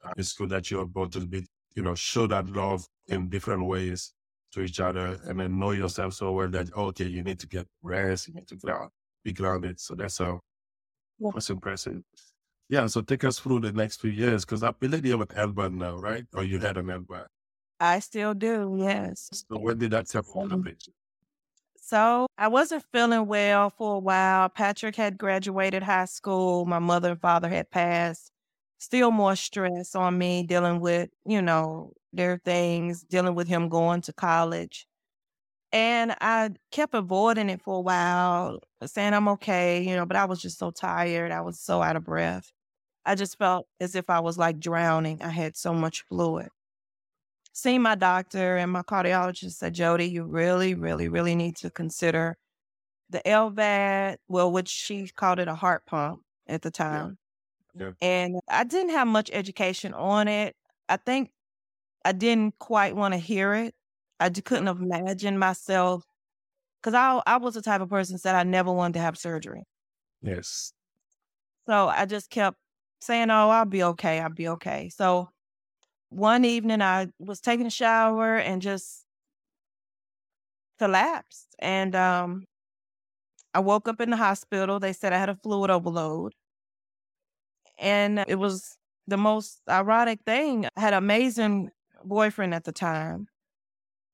[0.04, 3.64] uh, it's good that you're both to be, you know, show that love in different
[3.64, 4.12] ways
[4.52, 7.66] to each other and then know yourself so well that, okay, you need to get
[7.82, 8.90] rest, you need to ground,
[9.24, 9.80] be grounded.
[9.80, 10.36] So that's uh,
[11.18, 11.30] Yeah.
[11.32, 12.02] that's impressive.
[12.68, 12.86] Yeah.
[12.88, 15.78] So take us through the next few years because I believe you have an album
[15.78, 16.26] now, right?
[16.34, 17.24] Or you had an album.
[17.80, 19.44] I still do, yes.
[19.48, 20.92] So when did that step on the picture?
[21.94, 24.48] So I wasn't feeling well for a while.
[24.48, 26.64] Patrick had graduated high school.
[26.64, 28.32] My mother and father had passed.
[28.78, 34.00] Still more stress on me dealing with, you know, their things, dealing with him going
[34.00, 34.88] to college.
[35.70, 40.24] And I kept avoiding it for a while, saying I'm okay, you know, but I
[40.24, 41.30] was just so tired.
[41.30, 42.50] I was so out of breath.
[43.06, 45.22] I just felt as if I was like drowning.
[45.22, 46.48] I had so much fluid.
[47.56, 52.36] Seen my doctor and my cardiologist said, Jodie, you really, really, really need to consider
[53.10, 57.16] the LVAD, well, which she called it a heart pump at the time.
[57.78, 57.92] Yeah.
[58.00, 60.56] And I didn't have much education on it.
[60.88, 61.30] I think
[62.04, 63.72] I didn't quite want to hear it.
[64.18, 66.02] I just couldn't imagine myself
[66.82, 69.16] because I I was the type of person that said I never wanted to have
[69.16, 69.62] surgery.
[70.22, 70.72] Yes.
[71.68, 72.58] So I just kept
[73.00, 74.20] saying, "Oh, I'll be okay.
[74.20, 75.30] I'll be okay." So
[76.14, 79.04] one evening, I was taking a shower and just
[80.78, 82.44] collapsed, and um,
[83.52, 84.80] I woke up in the hospital.
[84.80, 86.34] They said I had a fluid overload,
[87.78, 90.66] and it was the most ironic thing.
[90.76, 91.70] I had an amazing
[92.04, 93.28] boyfriend at the time.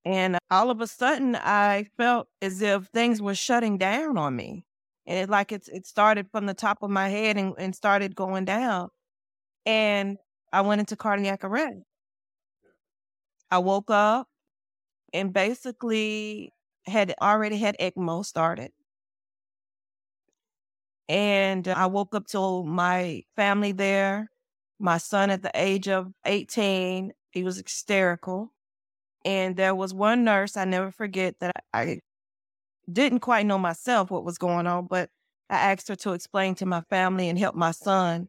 [0.05, 4.65] And all of a sudden, I felt as if things were shutting down on me.
[5.07, 8.45] And it like it started from the top of my head and, and started going
[8.47, 8.89] down.
[9.67, 10.19] And
[10.53, 11.83] I went into cardiac arrest.
[13.51, 14.29] I woke up
[15.13, 16.53] and basically
[16.87, 18.73] had already had ECMO started.
[21.09, 24.29] And I woke up to my family there.
[24.79, 28.53] My son at the age of 18, he was hysterical.
[29.25, 32.01] And there was one nurse, I never forget, that I
[32.91, 35.11] didn't quite know myself what was going on, but
[35.51, 38.29] I asked her to explain to my family and help my son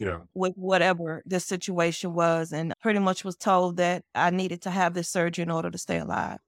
[0.00, 0.20] Yeah.
[0.34, 2.52] with whatever the situation was.
[2.52, 5.78] And pretty much was told that I needed to have this surgery in order to
[5.78, 6.38] stay alive.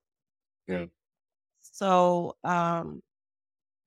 [0.66, 0.86] Yeah.
[1.60, 3.02] So um,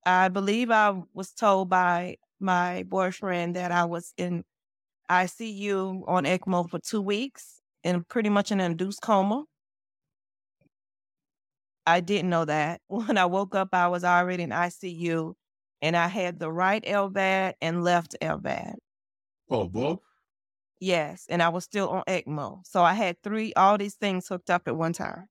[0.05, 4.43] I believe I was told by my boyfriend that I was in
[5.09, 9.45] ICU on ECMO for two weeks and pretty much an induced coma.
[11.87, 12.81] I didn't know that.
[12.87, 15.33] When I woke up, I was already in ICU
[15.81, 18.75] and I had the right LVAD and left LVAD.
[19.49, 19.99] Oh, both?
[20.79, 21.25] Yes.
[21.29, 22.65] And I was still on ECMO.
[22.65, 25.27] So I had three, all these things hooked up at one time.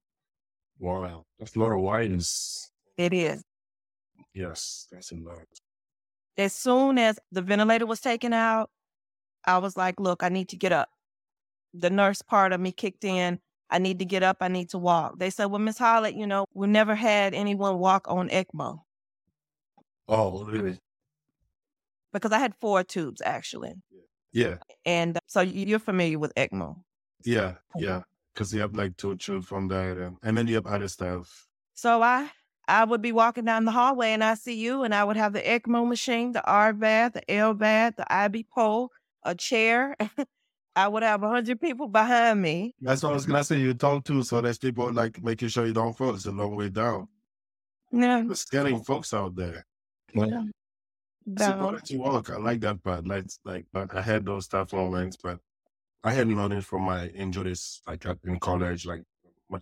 [0.79, 1.25] Wow.
[1.39, 2.71] That's a lot of wires.
[2.97, 3.43] It is.
[4.33, 5.45] Yes, that's a lot.
[6.37, 8.69] As soon as the ventilator was taken out,
[9.45, 10.89] I was like, look, I need to get up.
[11.73, 13.39] The nurse part of me kicked in.
[13.69, 14.37] I need to get up.
[14.41, 15.19] I need to walk.
[15.19, 18.79] They said, well, Miss Holit, you know, we never had anyone walk on ECMO.
[20.07, 20.79] Oh, really?
[22.13, 23.73] Because I had four tubes actually.
[24.35, 24.57] Yeah.
[24.85, 26.75] And uh, so you're familiar with ECMO.
[27.23, 27.53] Yeah.
[27.77, 28.01] Yeah.
[28.33, 31.47] Because you have like two tubes from there and, and then you have other stuff.
[31.73, 32.29] So I
[32.67, 35.33] I would be walking down the hallway and I see you, and I would have
[35.33, 38.91] the ECMO machine, the RVAD, the LVAD, the IV pole,
[39.23, 39.95] a chair.
[40.75, 42.75] I would have 100 people behind me.
[42.81, 43.59] That's what I was going to say.
[43.59, 46.15] You talk to, so there's people like making sure you don't fall.
[46.15, 47.07] It's a long way down.
[47.91, 48.23] Yeah.
[48.25, 49.65] There's scaring folks out there.
[50.13, 50.43] yeah.
[51.37, 52.29] Support to walk.
[52.29, 53.07] I like that part.
[53.07, 55.39] Like, like, but I had those tough moments, but
[56.03, 58.85] I had learning from my injuries, like in college.
[58.85, 59.01] Like,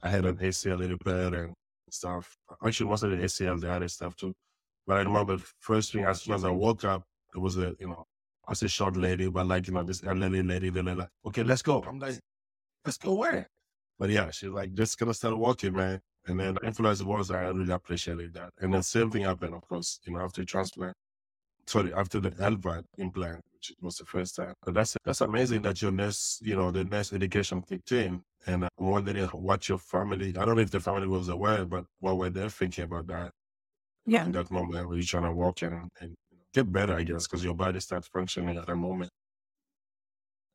[0.02, 1.54] I had an ACL repair and
[1.89, 2.36] stuff.
[2.65, 4.34] Actually, most of the ACL, the other stuff too.
[4.86, 7.88] But I remember first thing as soon as I woke up, it was a, you
[7.88, 8.06] know,
[8.45, 11.43] I was a short lady, but like, you know, this elderly lady, they're like, okay,
[11.43, 11.82] let's go.
[11.88, 12.19] I'm like,
[12.86, 13.47] let's go where?
[13.97, 16.02] But yeah, she's like, just gonna start walking, man.
[16.26, 18.49] And then the influence was, I really appreciated that.
[18.60, 20.95] And then same thing happened, of course, you know, after transplant.
[21.65, 24.54] Sorry, after the LVAD implant, which was the first time.
[24.63, 28.21] But that's that's amazing that your nurse, you know, the nurse education kicked in.
[28.45, 31.86] And I'm wondering what your family, I don't know if the family was aware, but
[31.99, 33.32] what were they thinking about that?
[34.06, 34.26] Yeah.
[34.26, 36.15] In that moment where you're trying to walk in and, and
[36.54, 39.12] get better, I guess, because your body starts functioning at that moment.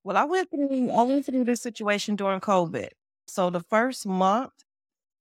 [0.05, 2.89] Well, I went through I went through this situation during COVID.
[3.27, 4.53] So the first month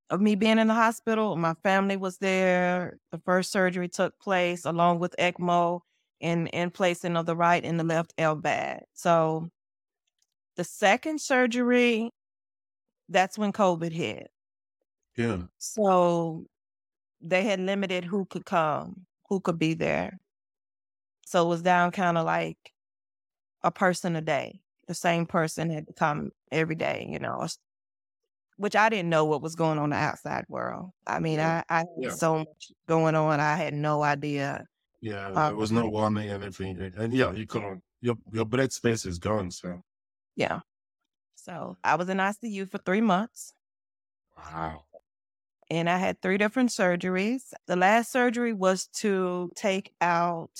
[0.09, 2.97] of me being in the hospital, my family was there.
[3.11, 5.81] The first surgery took place along with ECMO
[6.21, 8.81] and in placing of the right and the left LVAD.
[8.93, 9.49] So
[10.55, 12.11] the second surgery,
[13.09, 14.29] that's when COVID hit.
[15.15, 15.43] Yeah.
[15.57, 16.45] So
[17.21, 20.19] they had limited who could come, who could be there.
[21.25, 22.57] So it was down kind of like
[23.63, 24.61] a person a day.
[24.87, 27.45] The same person had to come every day, you know,
[28.57, 30.91] which I didn't know what was going on in the outside world.
[31.07, 31.63] I mean, Yeah.
[31.69, 32.09] I, I had Yeah.
[32.11, 33.39] so much going on.
[33.39, 34.65] I had no idea.
[35.01, 35.27] Yeah.
[35.27, 36.79] Um, there was no warning and anything.
[36.97, 39.51] And yeah, you couldn't, your, your breath space is gone.
[39.51, 39.81] So,
[40.35, 40.61] Yeah.
[41.35, 43.53] So I was in ICU for three months
[44.37, 44.83] wow.
[45.69, 47.53] and I had three different surgeries.
[47.67, 50.51] The last surgery was to take out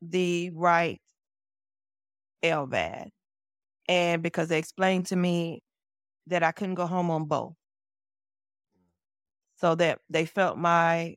[0.00, 1.00] the right
[2.42, 3.10] LVAD.
[3.88, 5.62] And because they explained to me
[6.26, 7.54] that I couldn't go home on both.
[9.58, 11.16] So that they felt my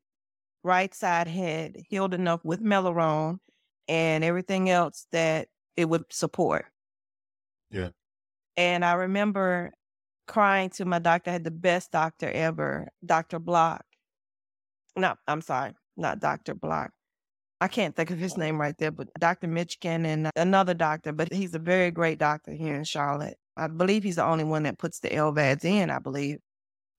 [0.63, 3.39] right side had healed enough with milrinone
[3.87, 6.65] and everything else that it would support.
[7.71, 7.89] Yeah.
[8.55, 9.71] And I remember
[10.27, 11.31] crying to my doctor.
[11.31, 13.39] I had the best doctor ever, Dr.
[13.39, 13.83] Block.
[14.95, 16.53] No, I'm sorry, not Dr.
[16.53, 16.91] Block.
[17.61, 19.47] I can't think of his name right there, but Dr.
[19.47, 23.37] Mitchkin and another doctor, but he's a very great doctor here in Charlotte.
[23.59, 26.39] I believe he's the only one that puts the LVADs in, I believe.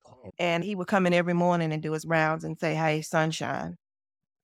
[0.05, 3.01] Oh, And he would come in every morning and do his rounds and say, Hey,
[3.01, 3.77] sunshine.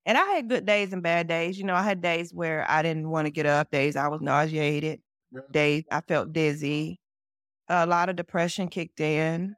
[0.05, 1.57] And I had good days and bad days.
[1.59, 4.21] You know, I had days where I didn't want to get up, days I was
[4.21, 5.01] nauseated,
[5.31, 5.41] Yeah.
[5.51, 6.99] days I felt dizzy.
[7.69, 9.55] A lot of depression kicked in.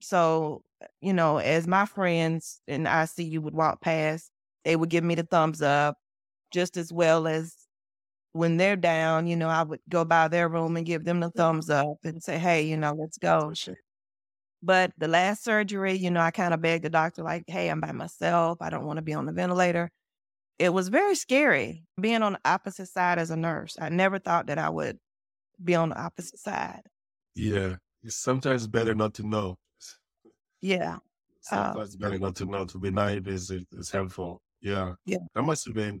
[0.00, 4.30] So, uh, you know, as my friends in ICU would walk past,
[4.64, 5.96] they would give me the thumbs up
[6.52, 7.63] just as well as
[8.34, 11.30] when they're down, you know, I would go by their room and give them the
[11.30, 13.52] thumbs up and say, Hey, you know, let's go.
[14.60, 17.80] But the last surgery, you know, I kind of begged the doctor, like, hey, I'm
[17.80, 18.58] by myself.
[18.60, 19.88] I don't want to be on the ventilator.
[20.58, 23.76] It was very scary being on the opposite side as a nurse.
[23.80, 24.98] I never thought that I would
[25.62, 26.82] be on the opposite side.
[27.36, 27.76] Yeah.
[28.02, 29.58] It's sometimes better not to know.
[30.60, 30.96] Yeah.
[31.52, 32.64] Uh, Sometimes better not to know.
[32.64, 34.42] To be naive is, is helpful.
[34.60, 34.94] Yeah.
[35.04, 35.18] Yeah.
[35.34, 36.00] That must have been.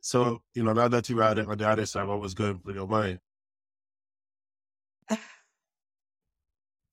[0.00, 2.74] So, you know, now that you're out on the other side, what was going through
[2.74, 3.20] your mind?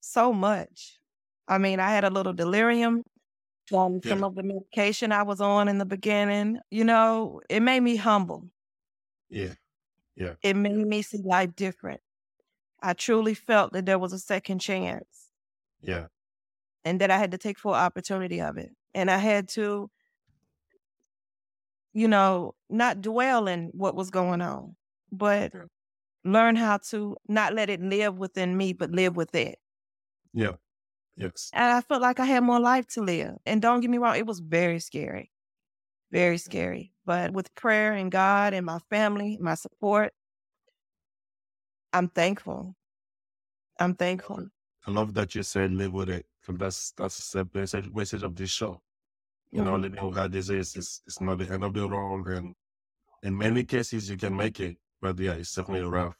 [0.01, 0.99] so much.
[1.47, 3.03] I mean, I had a little delirium
[3.67, 6.59] from some of the medication I was on in the beginning.
[6.71, 8.49] You know, it made me humble.
[9.29, 9.55] Yeah.
[10.15, 10.35] Yeah.
[10.41, 12.01] It made me see life different.
[12.81, 15.31] I truly felt that there was a second chance.
[15.81, 16.07] Yeah.
[16.83, 18.71] and that I had to take full opportunity of it.
[18.93, 19.89] And I had to,
[21.97, 24.75] you know, not dwell in what was going on,
[25.11, 25.51] but
[26.23, 29.57] learn how to not let it live within me, but live with it.
[30.31, 30.57] Yeah.
[31.15, 31.49] Yes.
[31.53, 33.37] And I felt like I had more life to live.
[33.47, 35.31] And don't get me wrong, it was very scary,
[36.11, 36.93] very scary.
[37.03, 40.13] But with prayer and God and my family, my support,
[41.93, 42.75] I'm thankful.
[43.79, 44.49] I'm thankful.
[44.85, 46.27] I love that you said live with it.
[46.47, 48.83] That's that's the message, message of this show.
[49.57, 49.81] You know, Mhm.
[49.81, 52.55] living with heart disease is it's not the end of the road, and
[53.23, 56.17] in many cases you can make it, but yeah, it's definitely rough.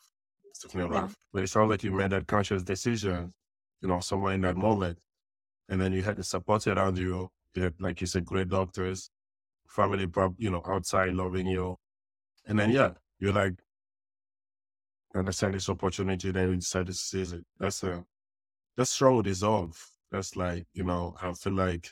[0.52, 1.02] It's definitely Yeah.
[1.02, 1.18] rough.
[1.34, 3.34] But it sounds like you made that conscious decision,
[3.82, 5.00] you know, somewhere in that moment,
[5.70, 7.30] and then you had the support around you.
[7.56, 9.12] You had, like you said, great doctors,
[9.68, 11.78] family, prob- you know, outside loving you,
[12.48, 13.64] and then yeah, you're like,
[15.16, 17.46] understand this opportunity, then you decided to seize it.
[17.60, 18.06] That's a
[18.78, 19.92] that's strong resolve.
[20.12, 21.92] That's like, you know, I feel like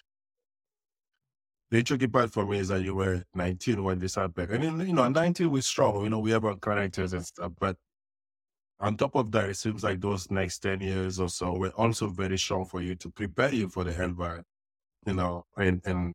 [1.76, 4.50] the tricky part for me is that you were 19 when this happened.
[4.50, 7.52] And, then, you know, 19 was strong, you know, we have our characters and stuff.
[7.60, 7.76] But
[8.80, 12.08] on top of that, it seems like those next 10 years or so were also
[12.08, 14.44] very strong for you to prepare you for the hellfire,
[15.06, 16.14] you know, and, and,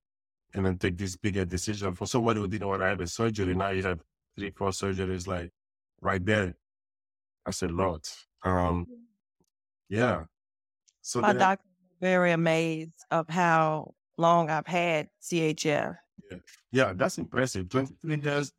[0.55, 3.55] and then take this bigger decision for somebody who didn't want to have a surgery.
[3.55, 4.01] Now you have
[4.39, 5.51] three, four surgeries like
[6.01, 6.55] right there.
[7.45, 8.11] That's a lot.
[8.43, 8.87] Um,
[9.91, 10.25] yeah.
[11.03, 15.97] So My doctor was very amazed of how long I've had CHF.
[16.31, 16.39] Yeah,
[16.71, 17.69] yeah that's impressive.
[17.69, 18.53] 23 years.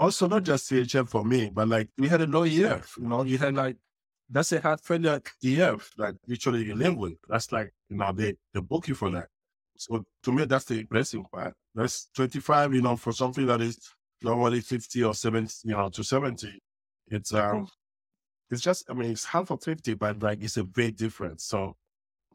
[0.00, 2.96] Also, not just CHF for me, but like we had a low EF.
[2.98, 3.76] You know, you had like,
[4.28, 7.14] that's a heart failure EF that usually you live with.
[7.28, 9.28] That's like, you know, they, they book you for that.
[9.76, 11.54] So to me, that's the impressive part.
[11.74, 13.78] That's 25, you know, for something that is
[14.22, 16.58] normally 50 or 70, you know, to 70.
[17.08, 17.68] It's, um,
[18.50, 21.44] it's just, I mean, it's half of 50, but like it's a big difference.
[21.44, 21.76] So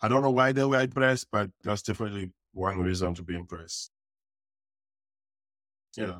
[0.01, 3.91] I don't know why they were impressed, but that's definitely one reason to be impressed.
[5.95, 6.19] Yeah.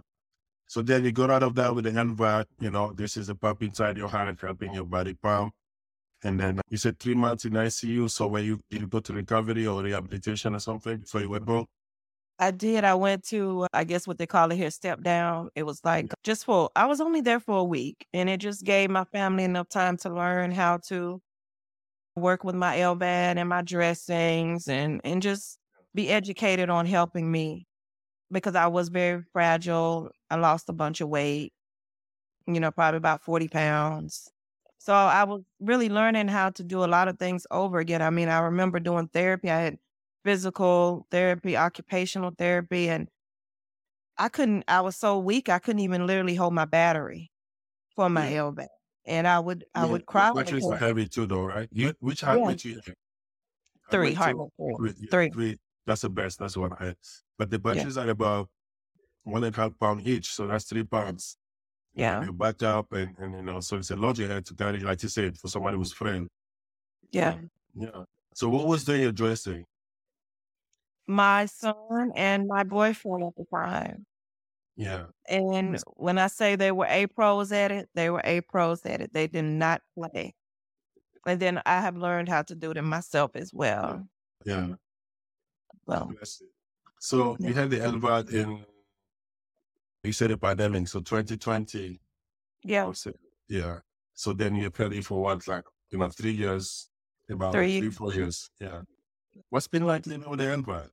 [0.68, 3.36] So then you got out of that with the LVAD, you know, this is a
[3.36, 5.54] pump inside your heart helping your body pump.
[6.24, 8.10] And then you said three months in ICU.
[8.10, 11.48] So when you did you go to recovery or rehabilitation or something before you went
[11.48, 11.66] home?
[12.40, 12.84] I did.
[12.84, 15.50] I went to, uh, I guess what they call it here, step down.
[15.56, 18.64] It was like just for, I was only there for a week and it just
[18.64, 21.22] gave my family enough time to learn how to
[22.16, 25.60] work with my LVAD and my dressings and, and just
[25.94, 27.68] be educated on helping me
[28.32, 30.10] because I was very fragile.
[30.30, 31.54] I lost a bunch of weight,
[32.48, 34.30] you know, probably about 40 pounds.
[34.78, 38.02] So I was really learning how to do a lot of things over again.
[38.02, 39.52] I mean, I remember doing therapy.
[39.52, 39.78] I had
[40.24, 43.08] physical therapy, occupational therapy, and
[44.18, 47.32] I couldn't, I was so weak, I couldn't even literally hold my battery
[47.96, 48.42] for my Yeah.
[48.44, 48.68] LVAD.
[49.06, 50.32] And I would, I Yeah, would cry.
[50.34, 51.68] Because- are heavy too, though, right?
[51.72, 52.48] You, which heart Yeah.
[52.48, 52.82] rate you?
[52.82, 52.94] Three,
[53.90, 54.38] Heart rate heart two?
[54.40, 54.92] rate three.
[54.94, 55.30] Three, Three.
[55.32, 55.60] three.
[55.86, 56.40] That's the best.
[56.40, 56.98] That's what I had.
[57.38, 58.50] But the batteries are about
[59.24, 60.34] one and a half pound each.
[60.34, 61.38] So that's three pounds.
[61.94, 62.24] Yeah.
[62.24, 64.80] You back up and, and, you know, so it's a lot you had to carry,
[64.80, 66.28] like you said, for somebody who's frail.
[67.12, 67.36] Yeah.
[67.76, 68.04] Yeah.
[68.34, 69.66] So what was doing your dressing?
[71.08, 74.06] My son and my boyfriend at the time.
[74.78, 75.08] Yeah.
[75.28, 79.02] And when I say they were A pros at it, they were A pros at
[79.02, 79.14] it.
[79.14, 80.34] They did not play.
[81.28, 84.08] And then I have learned how to do them myself as well.
[84.46, 84.76] Yeah.
[85.92, 86.12] Well.
[87.00, 88.66] So you had the LVAD in,
[90.04, 90.88] you said the pandemic.
[90.88, 92.00] So 2020,
[92.64, 93.14] yeah, say,
[93.48, 93.80] yeah.
[94.14, 96.90] So then you're ready for what, like, you know, three years,
[97.30, 98.50] about Three three, four years.
[98.60, 98.82] Yeah.
[99.50, 100.90] What's been like living with the LVAD?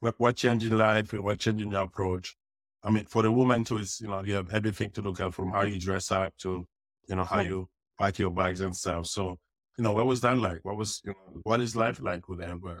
[0.00, 2.36] What, what changed in life what changed in your approach?
[2.82, 5.34] I mean, for the woman too, is, you know, you have everything to look at
[5.34, 6.66] from how you dress up to,
[7.08, 7.48] you know, how Right.
[7.48, 9.06] you pack your bags and stuff.
[9.06, 9.38] So,
[9.76, 10.60] you know, what was that like?
[10.64, 12.80] What was, you know, what is life like with the LVAD?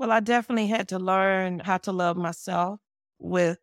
[0.00, 2.80] Well, I definitely had to learn how to love myself
[3.18, 3.58] with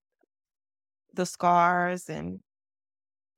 [1.13, 2.39] the scars and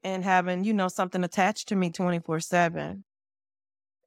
[0.03, 3.03] and having, you know, something attached to me 24/7.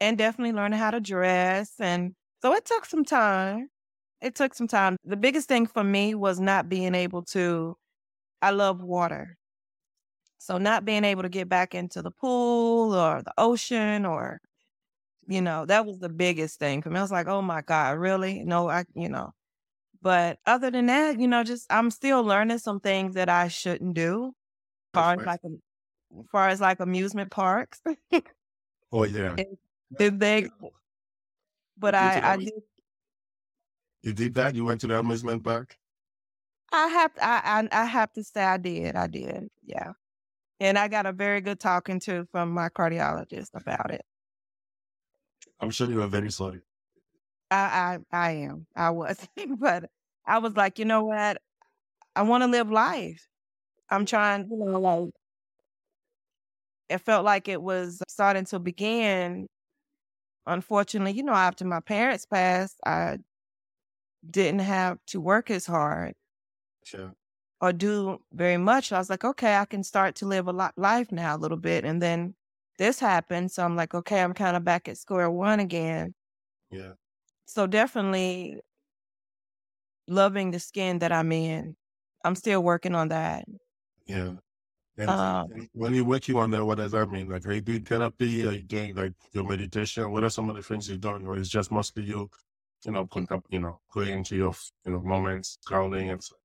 [0.01, 3.71] And definitely learning how to dress and so it took some time.
[4.23, 4.97] It took some time.
[5.05, 7.77] The biggest thing for me was not being able to
[8.43, 9.37] I love water.
[10.41, 14.41] So not being able to get back into the pool or the ocean or
[15.27, 16.99] you know, that was the biggest thing for me.
[16.99, 19.33] I was like, "Oh my god, really?" No, I, you know.
[20.03, 23.95] But other than that, you know, just I'm still learning some things that I shouldn't
[23.95, 24.33] do.
[24.95, 27.81] As far as like, as far as like amusement parks,
[28.93, 29.37] Oh, yeah.
[29.97, 30.49] did they?
[31.79, 32.53] But You I, did I did.
[34.03, 34.55] You did that?
[34.55, 35.79] You went to the amusement park?
[36.73, 38.97] I have, to, I, I, I have to say, I did.
[38.97, 39.49] I did.
[39.65, 39.93] Yeah.
[40.59, 44.03] And I got a very good talking to from my cardiologist about it.
[45.63, 46.61] I'm sure you were very sorry.
[47.51, 48.67] I, I, I am.
[48.75, 49.27] I was,
[49.59, 49.91] but
[50.27, 51.39] I was like, you know what?
[52.17, 53.29] I want to live life.
[53.91, 55.11] I'm trying, you know, like
[56.89, 59.47] it felt like it was starting to begin.
[60.47, 63.19] Unfortunately, you know, after my parents passed, I
[64.29, 66.15] didn't have to work as hard
[66.85, 67.15] Sure.
[67.61, 68.93] or do very much.
[68.93, 71.57] I was like, okay, I can start to live a lot life now a little
[71.57, 71.85] bit.
[71.85, 72.35] And then
[72.79, 73.51] this happened.
[73.53, 76.15] So I'm like, okay, I'm kind of back at square one again.
[76.71, 76.93] Yeah.
[77.47, 78.61] So definitely
[80.09, 81.77] loving the skin that I'm in.
[82.25, 83.45] I'm still working on that.
[84.07, 84.35] Yeah.
[84.99, 87.29] And um and when you're working on that, what does that mean?
[87.29, 88.47] Like, are you doing therapy?
[88.47, 90.11] Are you doing like your meditation?
[90.11, 91.27] What are some of the things you're doing?
[91.27, 92.31] Or it's just mostly you,
[92.85, 94.55] you know, contempt, you know, going into your,
[94.87, 96.39] you know, moments, grounding and stuff.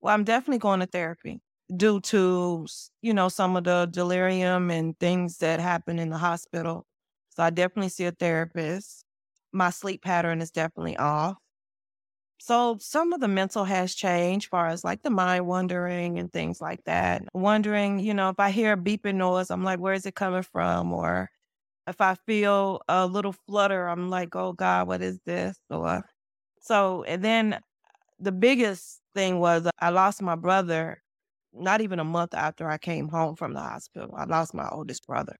[0.00, 1.40] well, I'm definitely going to therapy
[1.76, 2.66] due to,
[3.02, 6.86] you know, some of the delirium and things that happen in the hospital.
[7.30, 9.04] So I definitely see a therapist.
[9.52, 11.36] My sleep pattern is definitely off.
[12.40, 16.60] So some of the mental has changed, far as like the mind wandering and things
[16.60, 17.22] like that.
[17.34, 20.44] Wondering, you know, if I hear a beeping noise, I'm like, where is it coming
[20.44, 20.92] from?
[20.92, 21.30] Or
[21.86, 25.58] if I feel a little flutter, I'm like, oh God, what is this?
[25.70, 26.04] Or
[26.60, 27.60] so, and then
[28.20, 31.02] the biggest thing was I lost my brother
[31.58, 34.14] not even a month after I came home from the hospital.
[34.16, 35.36] I lost my oldest brother.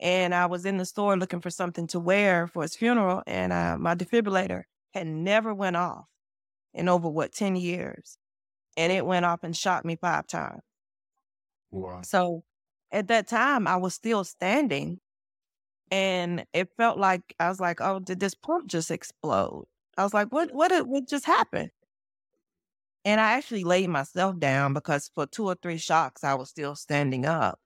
[0.00, 3.52] And I was in the store looking for something to wear for his funeral, and
[3.52, 4.64] uh, my defibrillator
[4.94, 6.06] had never went off
[6.74, 8.18] in over what 10 years.
[8.76, 10.62] And it went off and shot me five times.
[11.70, 12.00] Wow.
[12.02, 12.42] So
[12.90, 14.98] at that time, I was still standing.
[15.90, 19.66] And it felt like I was like, oh, did this pump just explode?
[19.98, 21.70] I was like, what what what just happened?
[23.04, 26.76] And I actually laid myself down because for two or three shocks, I was still
[26.76, 27.60] standing up.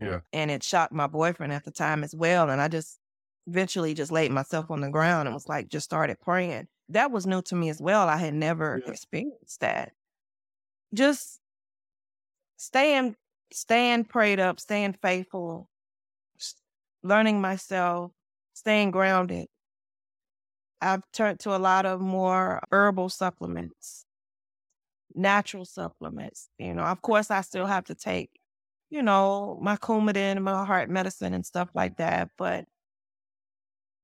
[0.00, 0.20] Yeah.
[0.32, 2.50] And it shocked my boyfriend at the time as well.
[2.50, 3.00] And I just
[3.46, 6.68] eventually just laid myself on the ground and was like, just started praying.
[6.90, 8.08] That was new to me as well.
[8.08, 8.92] I had never Yeah.
[8.92, 9.92] experienced that.
[10.92, 11.40] Just
[12.56, 13.16] staying,
[13.52, 15.70] staying prayed up, staying faithful,
[17.02, 18.12] learning myself,
[18.54, 19.48] staying grounded.
[20.80, 24.06] I've turned to a lot of more herbal supplements,
[25.18, 26.48] natural supplements.
[26.58, 28.30] You know, of course, I still have to take,
[28.90, 32.30] you know, my Coumadin, my heart medicine, and stuff like that.
[32.38, 32.64] But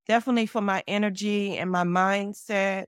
[0.06, 2.86] definitely for my energy and my mindset,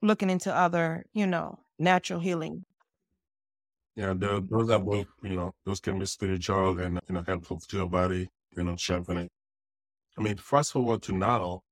[0.00, 2.64] looking into other, you know, natural healing.
[3.96, 7.58] Yeah, the, those are both, you know, those can be spiritual and, you know, helpful
[7.58, 9.28] to your body, you know, sharpening.
[10.16, 11.62] I mean, fast forward to now,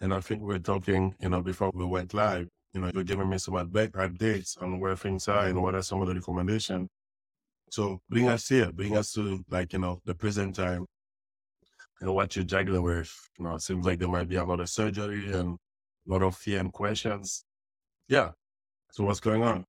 [0.00, 2.48] and I think we we're talking, you know, before we went live,
[2.78, 6.00] you know, you're giving me some updates on where things are and what are some
[6.00, 6.88] of the recommendations.
[7.70, 10.86] So bring us here, bring us to like, you know, the present time
[12.00, 13.12] and what you're juggling with.
[13.36, 15.58] You know, it seems like there might be a lot of surgery and
[16.08, 17.44] a lot of fear and questions.
[18.08, 18.30] Yeah.
[18.92, 19.64] So what's going on?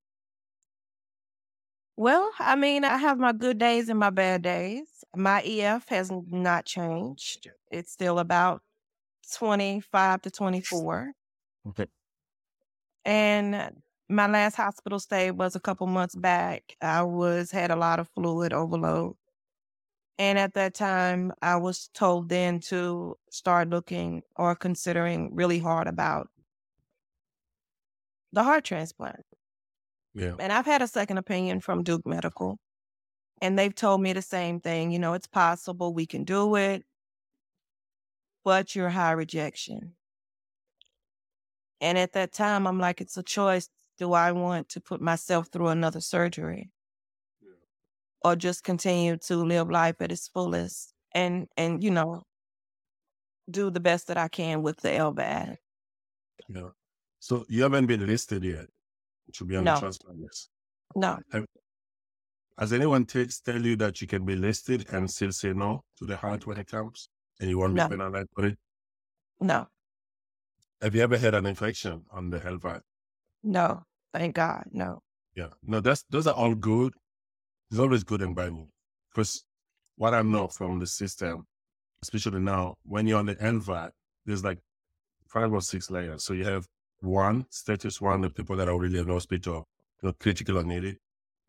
[1.97, 4.87] Well, I mean, I have my good days and my bad days.
[5.15, 7.49] My EF has not changed.
[7.71, 8.61] It's still about
[9.35, 11.11] 25 to 24.
[11.69, 11.87] Okay.
[13.05, 16.75] And my last hospital stay was a couple months back.
[16.81, 19.15] I was had a lot of fluid overload.
[20.17, 25.87] And at that time, I was told then to start looking or considering really hard
[25.87, 26.27] about
[28.33, 29.23] the heart transplant.
[30.13, 30.33] Yeah.
[30.39, 32.57] And I've had a second opinion from Duke Medical,
[33.41, 34.91] and they've told me the same thing.
[34.91, 36.83] You know, it's possible we can do it,
[38.43, 39.93] but you're high rejection.
[41.81, 43.69] And at that time, I'm like, it's a choice.
[43.97, 46.71] Do I want to put myself through another surgery?
[48.23, 52.23] Or just continue to live life at its fullest and and you know
[53.49, 55.55] do the best that I can with the LVAD.
[56.49, 56.69] Yeah.
[57.19, 58.67] So you haven't been listed yet
[59.33, 60.49] to be on the transplant list.
[60.95, 61.17] No,
[62.57, 66.05] Has anyone t- tell you that you can be listed and still say no to
[66.05, 67.09] the heart when it comes
[67.39, 67.87] and you won't No.
[67.87, 68.57] be penalized for it?
[69.39, 69.65] no,
[70.81, 72.83] Have you ever had an infection on the health heart?
[73.43, 73.83] no.
[74.11, 75.03] Thank God, no.
[75.35, 75.49] Yeah.
[75.63, 76.93] No, that's those are all good.
[77.69, 78.53] It's always good and bad.
[79.11, 79.43] Because
[79.97, 81.45] what I know from the system,
[82.01, 83.91] especially now, when you're on the LVAD,
[84.25, 84.57] there's like
[85.27, 86.23] five or six layers.
[86.23, 86.65] So you have
[87.01, 89.67] one, status one, the people that are already in the hospital,
[90.01, 90.97] you know, critical or needed.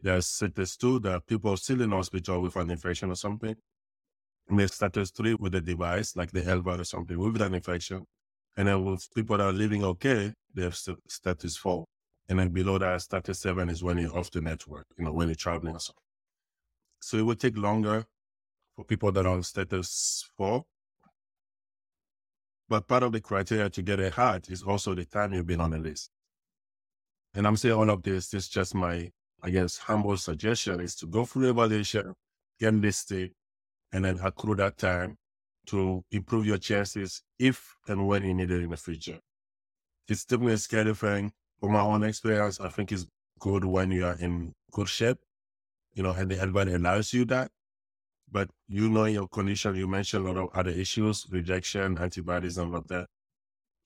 [0.03, 3.57] There's status two, the people still in hospital with an infection or something.
[4.49, 8.05] And there's status three with a device like the LVAD or something with an infection.
[8.57, 11.87] And then with people that are living okay, they have st- status four.
[12.29, 15.29] And then below that, status seven is when you're off the network, you know, when
[15.29, 16.03] you're traveling something.
[17.01, 18.05] So it would take longer
[18.77, 20.65] for people that are on status four.
[22.69, 25.61] But part of the criteria to get a heart is also the time you've been
[25.61, 26.11] on the list.
[27.35, 29.11] And I'm saying all of this, this is just my,
[29.43, 32.15] I guess, humble suggestion is to go through evaluation,
[32.59, 33.33] get listed,
[33.93, 35.17] and then accrue that time
[35.71, 39.19] to improve your chances if and when you need it in the future.
[40.09, 41.33] It's definitely a scary thing.
[41.61, 43.07] From my own experience, I think it's
[43.39, 45.19] good when you are in good shape,
[45.95, 47.51] you know, and the environment allows you that.
[48.33, 52.75] But you know your condition, you mentioned a lot of other issues, rejection, antibodies, and
[52.75, 53.07] all that.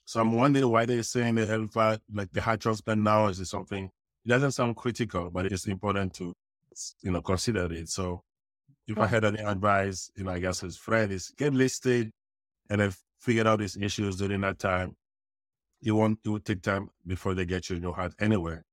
[0.06, 3.48] So I'm wondering why they're saying the health, uh, like the heart transplant now is
[3.48, 3.90] something,
[4.24, 6.34] it doesn't sound critical, but it's important to,
[7.02, 7.88] you know, consider it.
[7.88, 8.22] So
[8.86, 12.10] if I had any advice, you know, I guess his friend is get listed
[12.70, 14.96] and then figure out these issues during that time.
[15.80, 18.64] You want to take time before they get you in your heart anywhere.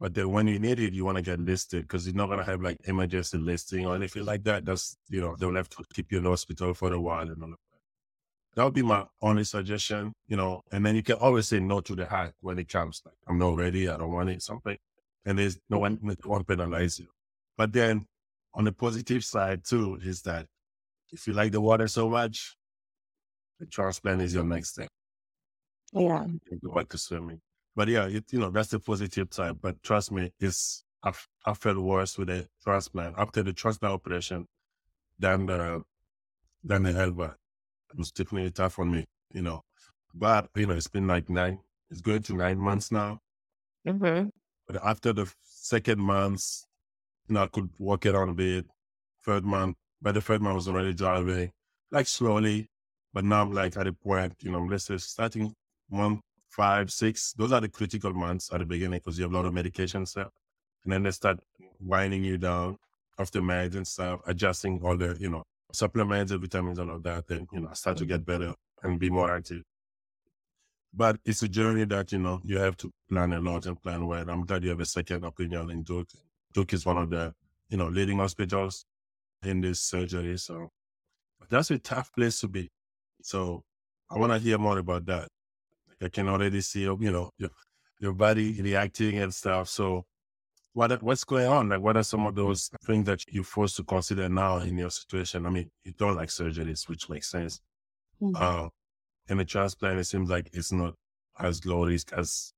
[0.00, 2.40] But then when you need it, you want to get listed because you're not going
[2.40, 4.64] to have like emergency listing or anything like that.
[4.64, 7.42] That's, you know, they'll have to keep you in the hospital for a while and
[7.42, 7.78] all of that.
[8.56, 11.80] That would be my only suggestion, you know, and then you can always say no
[11.80, 13.02] to the heart when it comes.
[13.04, 13.88] Like, I'm not ready.
[13.88, 14.76] I don't want it, something.
[15.24, 17.06] And there's no one won't penalize you.
[17.56, 18.06] But then
[18.54, 20.46] on the positive side too, is that
[21.12, 22.56] if you like the water so much,
[23.60, 24.88] the transplant is your next step.
[25.92, 26.26] Yeah.
[26.50, 27.40] You go back to swimming.
[27.76, 29.60] But yeah, it, you know, that's the positive side.
[29.60, 31.12] But trust me, it's I,
[31.44, 34.46] I felt worse with the transplant after the transplant operation
[35.18, 35.82] than the
[36.62, 37.34] than the LVAD.
[37.90, 39.62] It was definitely tough on me, you know.
[40.14, 41.58] But you know, it's been like nine.
[41.90, 43.20] It's going to nine months now.
[43.86, 44.28] Mm-hmm.
[44.66, 46.42] But after the second month,
[47.28, 48.66] you know, I could walk around a bit.
[49.24, 51.50] Third month, by the third month, was already driving,
[51.90, 52.68] like slowly.
[53.12, 55.54] But now I'm like at a point, you know, let's say starting
[55.88, 57.32] one, five, six.
[57.32, 60.04] Those are the critical months at the beginning because you have a lot of medication
[60.04, 60.28] stuff.
[60.84, 61.40] And then they start
[61.80, 62.76] winding you down
[63.16, 67.26] the meds and stuff, adjusting all the, you know, supplements and vitamins and all that.
[67.26, 69.62] Then, you know, I start to get better and be more active.
[70.92, 74.06] But it's a journey that, you know, you have to plan a lot and plan
[74.06, 74.28] well.
[74.28, 76.08] I'm glad you have a second opinion in Duke.
[76.54, 77.34] Duke is one of the,
[77.68, 78.86] you know, leading hospitals
[79.42, 80.38] in this surgery.
[80.38, 80.70] So
[81.50, 82.70] that's a tough place to be.
[83.22, 83.62] So
[84.10, 85.28] I want to hear more about that.
[86.00, 87.50] I can already see, you know, your,
[88.00, 89.68] your body reacting and stuff.
[89.68, 90.04] So
[90.74, 91.68] what what's going on?
[91.68, 94.90] Like, what are some of those things that you're forced to consider now in your
[94.90, 95.46] situation?
[95.46, 97.60] I mean, you don't like surgeries, which makes sense.
[98.20, 98.34] Mm-hmm.
[98.36, 98.68] Uh,
[99.28, 100.94] in a transplant, it seems like it's not
[101.38, 102.52] as low risk as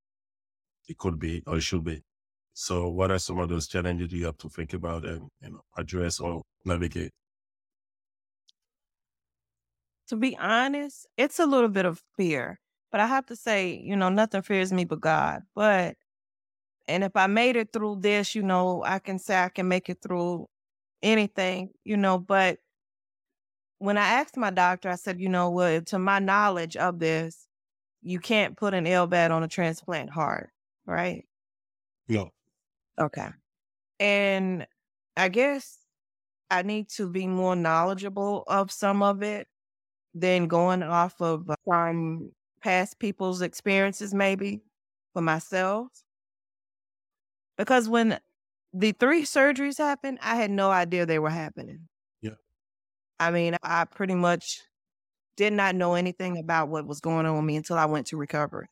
[0.89, 2.03] it could be or it should be.
[2.59, 5.61] So, what are some of those challenges you have to think about and you know
[5.77, 7.13] address or navigate?
[10.09, 12.59] To be honest, it's a little bit of fear,
[12.91, 15.43] but I have to say, you know, nothing fears me but God.
[15.55, 15.97] But
[16.89, 19.91] and if I made it through this, you know, I can say I can make
[19.91, 20.47] it through
[21.03, 22.19] anything, you know.
[22.19, 22.59] But
[23.81, 27.49] when I asked my doctor, I said, you know well, to my knowledge of this,
[28.03, 30.51] you can't put an LVAD on a transplant heart,
[30.87, 31.27] right?
[32.09, 32.31] No.
[32.99, 33.29] Okay.
[34.01, 34.67] And
[35.17, 35.79] I guess
[36.51, 39.49] I need to be more knowledgeable of some of it
[40.15, 42.33] than going off of uh, some
[42.63, 44.63] past people's experiences, maybe
[45.13, 45.89] for myself.
[47.57, 48.21] Because when
[48.73, 51.89] the three surgeries happened, I had no idea they were happening.
[52.21, 52.37] Yeah.
[53.19, 54.63] I mean, I pretty much
[55.37, 58.17] did not know anything about what was going on with me until I went to
[58.17, 58.69] recovery.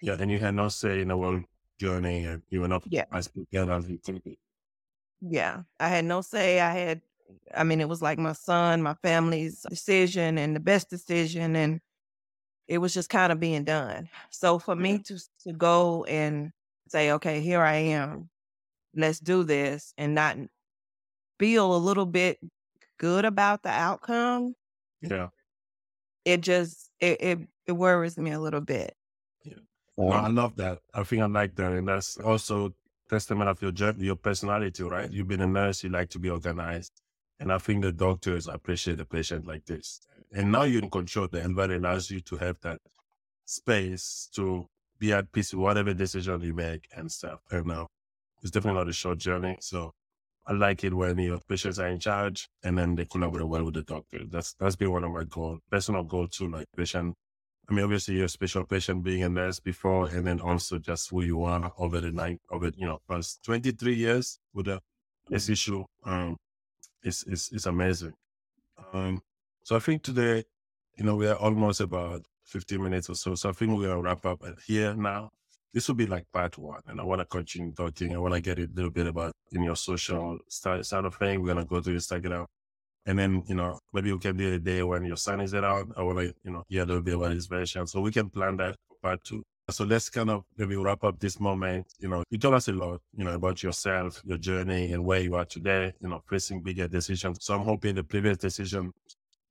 [0.00, 1.44] Yeah, and you had no say in the world
[1.78, 3.04] journey and you were not yeah.
[3.04, 4.36] together as you could.
[5.20, 5.62] Yeah.
[5.80, 6.60] I had no say.
[6.60, 7.02] I had
[7.54, 11.80] I mean, it was like my son, my family's decision and the best decision and
[12.68, 14.08] it was just kind of being done.
[14.30, 16.52] So for me to to go and
[16.88, 18.28] say, okay, here I am.
[18.94, 20.36] Let's do this and not
[21.38, 22.38] feel a little bit
[22.98, 24.54] good about the outcome.
[25.02, 25.28] Yeah.
[26.24, 28.96] It just it it, it worries me a little bit.
[29.98, 30.80] I love that.
[30.94, 31.72] I think I like that.
[31.72, 32.74] And that's also
[33.08, 35.10] testament of your your personality, right?
[35.10, 36.92] You've been a nurse, you like to be organized.
[37.38, 40.00] And I think the doctors appreciate a patient like this.
[40.32, 41.28] And now you're in control.
[41.28, 42.80] The environment allows you to have that
[43.44, 44.66] space to
[44.98, 47.40] be at peace with whatever decision you make and stuff.
[47.50, 47.88] And now
[48.42, 49.56] it's definitely not a short journey.
[49.60, 49.92] So
[50.46, 53.74] I like it when your patients are in charge and then they collaborate well with
[53.74, 54.20] the doctor.
[54.30, 57.14] That's that's been one of my goals, personal goal too, like patient
[57.68, 61.22] I mean, obviously you're special patient being a nurse before, and then also just who
[61.22, 64.80] you are over the night, over, you know, past 23 years with a,
[65.28, 65.84] this issue.
[66.04, 66.36] Um,
[67.02, 68.12] it's, it's, it's amazing.
[68.92, 69.20] Um,
[69.64, 70.44] so I think today,
[70.96, 73.34] you know, we are almost about 15 minutes or so.
[73.34, 75.30] So I think we're going to wrap up here now.
[75.74, 78.14] This will be like part one, and I want to continue talking.
[78.14, 81.42] I want to get a little bit about in your social side of thing.
[81.42, 82.46] We're going to go to Instagram
[83.06, 85.92] and then, you know, maybe we can do a day when your son is around.
[85.96, 87.86] I want to, you know, a little bit about his version.
[87.86, 89.42] So we can plan that for part two.
[89.70, 91.86] So let's kind of maybe wrap up this moment.
[91.98, 95.20] You know, you told us a lot, you know, about yourself, your journey and where
[95.20, 97.38] you are today, you know, facing bigger decisions.
[97.40, 98.92] So I'm hoping the previous decision,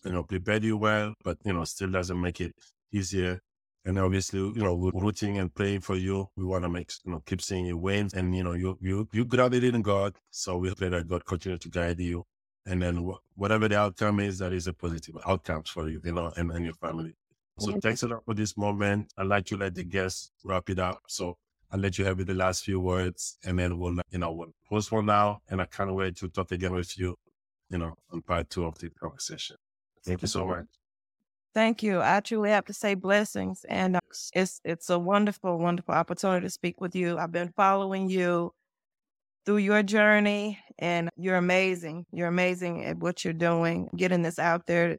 [0.05, 2.53] you know, prepared you well, but, you know, still doesn't make it
[2.93, 3.39] easier.
[3.83, 6.27] And obviously, you know, we're rooting and praying for you.
[6.35, 8.09] We want to make, you know, keep seeing you win.
[8.15, 10.15] And, you know, you, you, you grounded in God.
[10.31, 12.23] So we pray that God continue to guide you.
[12.65, 16.11] And then wh- whatever the outcome is, that is a positive outcome for you, you
[16.11, 17.15] know, and, and your family.
[17.59, 19.13] So thanks a lot for this moment.
[19.17, 20.99] I'd like to let the guests wrap it up.
[21.07, 21.37] So
[21.71, 24.89] I'll let you have the last few words and then we'll, you know, we'll post
[24.89, 25.41] for now.
[25.49, 27.15] And I can't wait to talk again with you,
[27.69, 29.55] you know, on part two of the conversation.
[30.03, 30.65] Thank you so much.
[31.53, 32.01] Thank you.
[32.01, 33.63] I truly have to say blessings.
[33.69, 33.99] And uh,
[34.33, 37.17] it's, it's a wonderful, wonderful opportunity to speak with you.
[37.17, 38.53] I've been following you
[39.45, 42.05] through your journey and you're amazing.
[42.11, 44.97] You're amazing at what you're doing, getting this out there.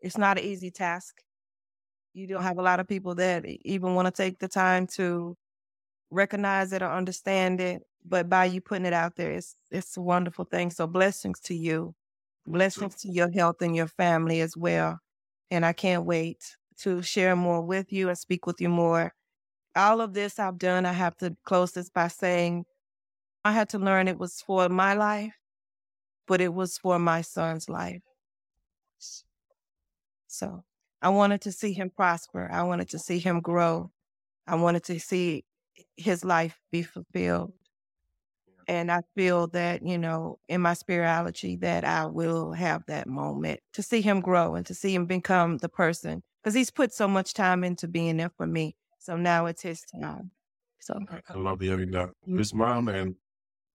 [0.00, 1.22] It's not an easy task
[2.18, 5.36] you don't have a lot of people that even want to take the time to
[6.10, 7.82] recognize it or understand it.
[8.04, 10.70] But by you putting it out there, it's it's a wonderful thing.
[10.70, 11.94] So blessings to you,
[12.46, 14.98] blessings to your health and your family as well.
[15.50, 19.12] And I can't wait to share more with you and speak with you more.
[19.76, 22.64] All of this I've done, I have to close this by saying
[23.48, 25.32] I had to learn it was for my life,
[26.26, 28.02] but it was for my son's life.
[30.26, 30.64] So
[31.00, 32.50] I wanted to see him prosper.
[32.52, 33.90] I wanted to see him grow.
[34.46, 35.46] I wanted to see
[35.96, 37.54] his life be fulfilled.
[38.66, 43.60] And I feel that, you know, in my spirituality, that I will have that moment
[43.72, 46.22] to see him grow and to see him become the person.
[46.42, 48.76] Because he's put so much time into being there for me.
[48.98, 50.32] So now it's his time.
[50.80, 50.98] So
[51.30, 52.10] I love hearing that.
[52.26, 53.14] His mom, and,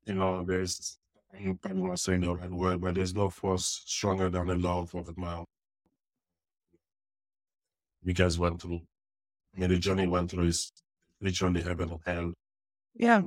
[0.06, 0.98] you know, there's,
[1.34, 5.10] I'm not saying the right word, but there's no force stronger than the love of
[5.10, 5.46] a mom
[8.04, 8.82] you guys went through.
[9.56, 10.72] I mean, the journey went through is
[11.22, 12.34] literally heaven and hell.
[12.96, 13.22] Yeah.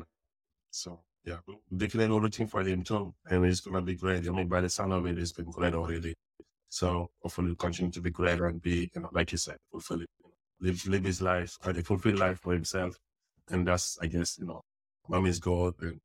[0.70, 1.38] So yeah,
[1.74, 4.28] declaring everything for him too, and it's gonna be great.
[4.28, 6.14] I mean, by the sound of it, it's been great already.
[6.68, 10.08] So hopefully, continue to be great and be, you know, like you said, fulfill it,
[10.60, 12.96] live live his life, or the fulfill life for himself,
[13.50, 14.60] and that's, I guess, you know,
[15.08, 16.00] mommy's God, and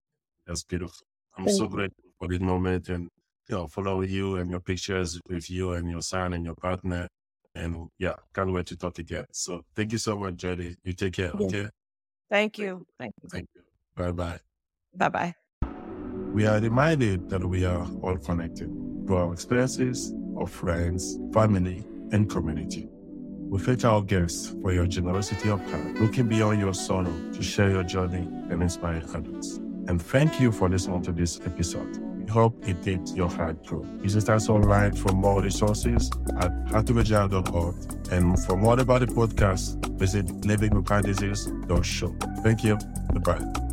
[0.46, 1.06] that's beautiful.
[1.38, 3.10] I'm Thank so grateful for this moment, and
[3.50, 7.08] you know, following you and your pictures with you and your son and your partner
[7.56, 9.26] and yeah, can't wait to talk again.
[9.32, 10.76] So thank you so much, Jenny.
[10.84, 11.32] You take care.
[11.32, 11.68] Okay.
[12.30, 12.86] Thank you.
[12.98, 13.30] Thank you.
[13.30, 13.62] Thank you.
[13.96, 14.39] Bye bye.
[14.96, 15.36] Bye bye.
[16.34, 18.70] We are reminded that we are all connected
[19.06, 22.88] through our experiences our friends, family, and community.
[23.50, 27.70] We thank our guests for your generosity of heart, looking beyond your sorrow to share
[27.70, 29.60] your journey and inspire others.
[29.92, 33.82] And thank you for listening to this episode We hope it did your heart grow.
[33.98, 37.76] Visit us online for more resources at heartofagile.org.
[38.10, 42.16] And for more about the podcast, visit livingwithheartdisease.show.
[42.42, 42.78] Thank you.
[43.12, 43.70] Goodbye.